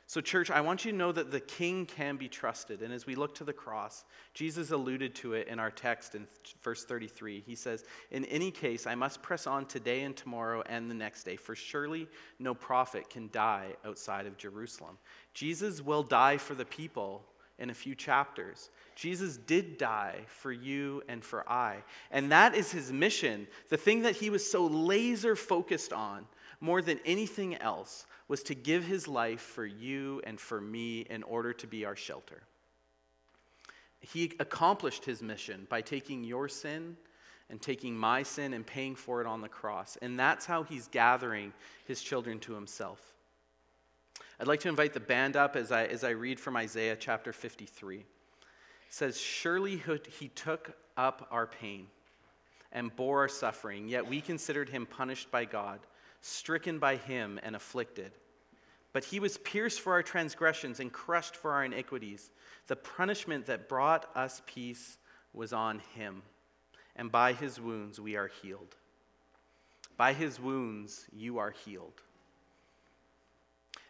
So, 0.08 0.22
church, 0.22 0.50
I 0.50 0.62
want 0.62 0.86
you 0.86 0.90
to 0.90 0.96
know 0.96 1.12
that 1.12 1.30
the 1.30 1.38
king 1.38 1.84
can 1.84 2.16
be 2.16 2.28
trusted. 2.28 2.80
And 2.80 2.94
as 2.94 3.04
we 3.04 3.14
look 3.14 3.34
to 3.34 3.44
the 3.44 3.52
cross, 3.52 4.06
Jesus 4.32 4.70
alluded 4.70 5.14
to 5.16 5.34
it 5.34 5.48
in 5.48 5.58
our 5.58 5.70
text 5.70 6.14
in 6.14 6.26
verse 6.62 6.86
33. 6.86 7.44
He 7.46 7.54
says, 7.54 7.84
In 8.10 8.24
any 8.24 8.50
case, 8.50 8.86
I 8.86 8.94
must 8.94 9.20
press 9.20 9.46
on 9.46 9.66
today 9.66 10.04
and 10.04 10.16
tomorrow 10.16 10.62
and 10.64 10.90
the 10.90 10.94
next 10.94 11.24
day, 11.24 11.36
for 11.36 11.54
surely 11.54 12.08
no 12.38 12.54
prophet 12.54 13.10
can 13.10 13.28
die 13.32 13.74
outside 13.84 14.24
of 14.24 14.38
Jerusalem. 14.38 14.96
Jesus 15.34 15.82
will 15.82 16.02
die 16.02 16.38
for 16.38 16.54
the 16.54 16.64
people 16.64 17.22
in 17.58 17.68
a 17.68 17.74
few 17.74 17.94
chapters. 17.94 18.70
Jesus 18.94 19.36
did 19.36 19.76
die 19.76 20.20
for 20.26 20.50
you 20.50 21.02
and 21.06 21.22
for 21.22 21.46
I. 21.46 21.82
And 22.10 22.32
that 22.32 22.54
is 22.54 22.72
his 22.72 22.90
mission, 22.90 23.46
the 23.68 23.76
thing 23.76 24.00
that 24.02 24.16
he 24.16 24.30
was 24.30 24.50
so 24.50 24.68
laser 24.68 25.36
focused 25.36 25.92
on 25.92 26.24
more 26.60 26.80
than 26.82 26.98
anything 27.04 27.56
else 27.56 28.06
was 28.28 28.42
to 28.44 28.54
give 28.54 28.84
his 28.84 29.08
life 29.08 29.40
for 29.40 29.64
you 29.64 30.20
and 30.24 30.38
for 30.38 30.60
me 30.60 31.00
in 31.00 31.22
order 31.22 31.52
to 31.54 31.66
be 31.66 31.84
our 31.84 31.96
shelter. 31.96 32.42
He 34.00 34.32
accomplished 34.38 35.04
his 35.04 35.22
mission 35.22 35.66
by 35.68 35.80
taking 35.80 36.22
your 36.22 36.48
sin 36.48 36.96
and 37.50 37.60
taking 37.60 37.96
my 37.96 38.22
sin 38.22 38.52
and 38.52 38.66
paying 38.66 38.94
for 38.94 39.20
it 39.20 39.26
on 39.26 39.40
the 39.40 39.48
cross. 39.48 39.96
And 40.02 40.18
that's 40.18 40.44
how 40.44 40.62
he's 40.62 40.86
gathering 40.88 41.52
his 41.86 42.02
children 42.02 42.38
to 42.40 42.52
himself. 42.52 43.00
I'd 44.38 44.46
like 44.46 44.60
to 44.60 44.68
invite 44.68 44.92
the 44.92 45.00
band 45.00 45.34
up 45.34 45.56
as 45.56 45.72
I, 45.72 45.86
as 45.86 46.04
I 46.04 46.10
read 46.10 46.38
from 46.38 46.56
Isaiah 46.56 46.96
chapter 46.96 47.32
53. 47.32 47.98
It 47.98 48.04
says, 48.90 49.18
Surely 49.18 49.82
he 50.18 50.28
took 50.28 50.76
up 50.96 51.26
our 51.30 51.46
pain 51.46 51.86
and 52.70 52.94
bore 52.94 53.20
our 53.20 53.28
suffering, 53.28 53.88
yet 53.88 54.06
we 54.06 54.20
considered 54.20 54.68
him 54.68 54.86
punished 54.86 55.30
by 55.30 55.46
God 55.46 55.80
stricken 56.20 56.78
by 56.78 56.96
him 56.96 57.38
and 57.42 57.54
afflicted. 57.54 58.12
But 58.92 59.04
he 59.04 59.20
was 59.20 59.38
pierced 59.38 59.80
for 59.80 59.92
our 59.92 60.02
transgressions 60.02 60.80
and 60.80 60.92
crushed 60.92 61.36
for 61.36 61.52
our 61.52 61.64
iniquities. 61.64 62.30
The 62.66 62.76
punishment 62.76 63.46
that 63.46 63.68
brought 63.68 64.08
us 64.16 64.42
peace 64.46 64.98
was 65.32 65.52
on 65.52 65.80
him, 65.94 66.22
and 66.96 67.12
by 67.12 67.32
his 67.32 67.60
wounds 67.60 68.00
we 68.00 68.16
are 68.16 68.30
healed. 68.42 68.74
By 69.96 70.12
his 70.12 70.40
wounds 70.40 71.06
you 71.12 71.38
are 71.38 71.50
healed. 71.50 72.02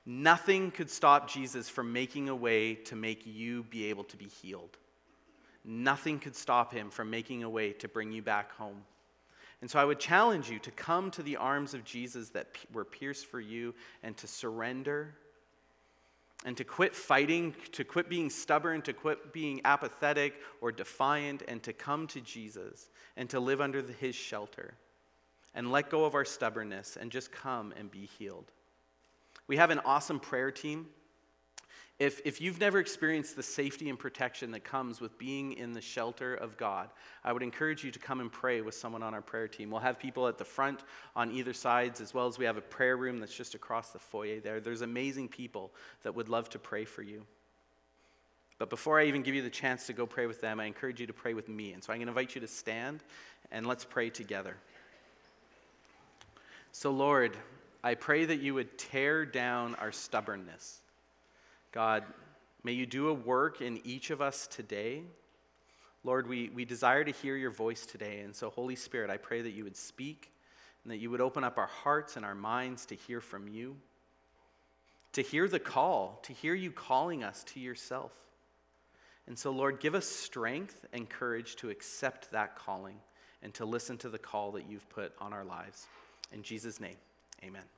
Nothing 0.04 0.70
could 0.70 0.90
stop 0.90 1.30
Jesus 1.30 1.68
from 1.68 1.92
making 1.92 2.28
a 2.28 2.34
way 2.34 2.74
to 2.74 2.96
make 2.96 3.26
you 3.26 3.64
be 3.64 3.86
able 3.86 4.04
to 4.04 4.16
be 4.16 4.24
healed. 4.24 4.78
Nothing 5.64 6.18
could 6.18 6.34
stop 6.34 6.72
him 6.72 6.88
from 6.90 7.10
making 7.10 7.42
a 7.42 7.50
way 7.50 7.72
to 7.74 7.88
bring 7.88 8.10
you 8.10 8.22
back 8.22 8.52
home. 8.52 8.84
And 9.60 9.70
so 9.70 9.78
I 9.78 9.84
would 9.84 9.98
challenge 9.98 10.50
you 10.50 10.58
to 10.60 10.70
come 10.70 11.10
to 11.12 11.22
the 11.22 11.36
arms 11.36 11.74
of 11.74 11.84
Jesus 11.84 12.30
that 12.30 12.46
were 12.72 12.84
pierced 12.84 13.26
for 13.26 13.40
you 13.40 13.74
and 14.02 14.16
to 14.18 14.26
surrender 14.26 15.14
and 16.44 16.56
to 16.56 16.64
quit 16.64 16.94
fighting, 16.94 17.54
to 17.72 17.82
quit 17.82 18.08
being 18.08 18.30
stubborn, 18.30 18.82
to 18.82 18.92
quit 18.92 19.32
being 19.32 19.60
apathetic 19.64 20.34
or 20.60 20.70
defiant, 20.70 21.42
and 21.48 21.60
to 21.64 21.72
come 21.72 22.06
to 22.08 22.20
Jesus 22.20 22.90
and 23.16 23.28
to 23.30 23.40
live 23.40 23.60
under 23.60 23.82
his 23.82 24.14
shelter 24.14 24.74
and 25.54 25.72
let 25.72 25.90
go 25.90 26.04
of 26.04 26.14
our 26.14 26.24
stubbornness 26.24 26.96
and 26.96 27.10
just 27.10 27.32
come 27.32 27.74
and 27.76 27.90
be 27.90 28.08
healed. 28.18 28.52
We 29.48 29.56
have 29.56 29.70
an 29.70 29.80
awesome 29.84 30.20
prayer 30.20 30.52
team 30.52 30.86
if, 31.98 32.20
if 32.24 32.40
you've 32.40 32.60
never 32.60 32.78
experienced 32.78 33.34
the 33.34 33.42
safety 33.42 33.90
and 33.90 33.98
protection 33.98 34.52
that 34.52 34.62
comes 34.62 35.00
with 35.00 35.18
being 35.18 35.54
in 35.54 35.72
the 35.72 35.80
shelter 35.80 36.34
of 36.34 36.56
God, 36.56 36.90
I 37.24 37.32
would 37.32 37.42
encourage 37.42 37.82
you 37.82 37.90
to 37.90 37.98
come 37.98 38.20
and 38.20 38.30
pray 38.30 38.60
with 38.60 38.76
someone 38.76 39.02
on 39.02 39.14
our 39.14 39.20
prayer 39.20 39.48
team. 39.48 39.70
We'll 39.70 39.80
have 39.80 39.98
people 39.98 40.28
at 40.28 40.38
the 40.38 40.44
front 40.44 40.84
on 41.16 41.32
either 41.32 41.52
sides, 41.52 42.00
as 42.00 42.14
well 42.14 42.28
as 42.28 42.38
we 42.38 42.44
have 42.44 42.56
a 42.56 42.60
prayer 42.60 42.96
room 42.96 43.18
that's 43.18 43.34
just 43.34 43.56
across 43.56 43.90
the 43.90 43.98
foyer 43.98 44.38
there. 44.38 44.60
There's 44.60 44.82
amazing 44.82 45.28
people 45.28 45.72
that 46.04 46.14
would 46.14 46.28
love 46.28 46.48
to 46.50 46.58
pray 46.60 46.84
for 46.84 47.02
you. 47.02 47.24
But 48.58 48.70
before 48.70 49.00
I 49.00 49.04
even 49.06 49.22
give 49.22 49.34
you 49.34 49.42
the 49.42 49.50
chance 49.50 49.86
to 49.86 49.92
go 49.92 50.06
pray 50.06 50.26
with 50.26 50.40
them, 50.40 50.60
I 50.60 50.66
encourage 50.66 51.00
you 51.00 51.06
to 51.08 51.12
pray 51.12 51.34
with 51.34 51.48
me. 51.48 51.72
And 51.72 51.82
so 51.82 51.92
I'm 51.92 51.98
going 51.98 52.06
to 52.06 52.10
invite 52.10 52.34
you 52.36 52.40
to 52.40 52.48
stand 52.48 53.02
and 53.50 53.66
let's 53.66 53.84
pray 53.84 54.10
together. 54.10 54.56
So, 56.70 56.90
Lord, 56.90 57.36
I 57.82 57.94
pray 57.94 58.24
that 58.24 58.40
you 58.40 58.54
would 58.54 58.78
tear 58.78 59.24
down 59.24 59.74
our 59.76 59.92
stubbornness. 59.92 60.80
God, 61.78 62.02
may 62.64 62.72
you 62.72 62.86
do 62.86 63.06
a 63.06 63.14
work 63.14 63.60
in 63.60 63.80
each 63.86 64.10
of 64.10 64.20
us 64.20 64.48
today. 64.48 65.04
Lord, 66.02 66.28
we, 66.28 66.48
we 66.48 66.64
desire 66.64 67.04
to 67.04 67.12
hear 67.12 67.36
your 67.36 67.52
voice 67.52 67.86
today. 67.86 68.18
And 68.22 68.34
so, 68.34 68.50
Holy 68.50 68.74
Spirit, 68.74 69.10
I 69.10 69.16
pray 69.16 69.42
that 69.42 69.52
you 69.52 69.62
would 69.62 69.76
speak 69.76 70.32
and 70.82 70.90
that 70.90 70.96
you 70.96 71.08
would 71.08 71.20
open 71.20 71.44
up 71.44 71.56
our 71.56 71.68
hearts 71.68 72.16
and 72.16 72.26
our 72.26 72.34
minds 72.34 72.84
to 72.86 72.96
hear 72.96 73.20
from 73.20 73.46
you, 73.46 73.76
to 75.12 75.22
hear 75.22 75.46
the 75.46 75.60
call, 75.60 76.18
to 76.24 76.32
hear 76.32 76.52
you 76.52 76.72
calling 76.72 77.22
us 77.22 77.44
to 77.44 77.60
yourself. 77.60 78.10
And 79.28 79.38
so, 79.38 79.52
Lord, 79.52 79.78
give 79.78 79.94
us 79.94 80.06
strength 80.06 80.84
and 80.92 81.08
courage 81.08 81.54
to 81.58 81.70
accept 81.70 82.32
that 82.32 82.56
calling 82.56 82.96
and 83.40 83.54
to 83.54 83.64
listen 83.64 83.98
to 83.98 84.08
the 84.08 84.18
call 84.18 84.50
that 84.50 84.68
you've 84.68 84.88
put 84.88 85.12
on 85.20 85.32
our 85.32 85.44
lives. 85.44 85.86
In 86.32 86.42
Jesus' 86.42 86.80
name, 86.80 86.96
amen. 87.44 87.77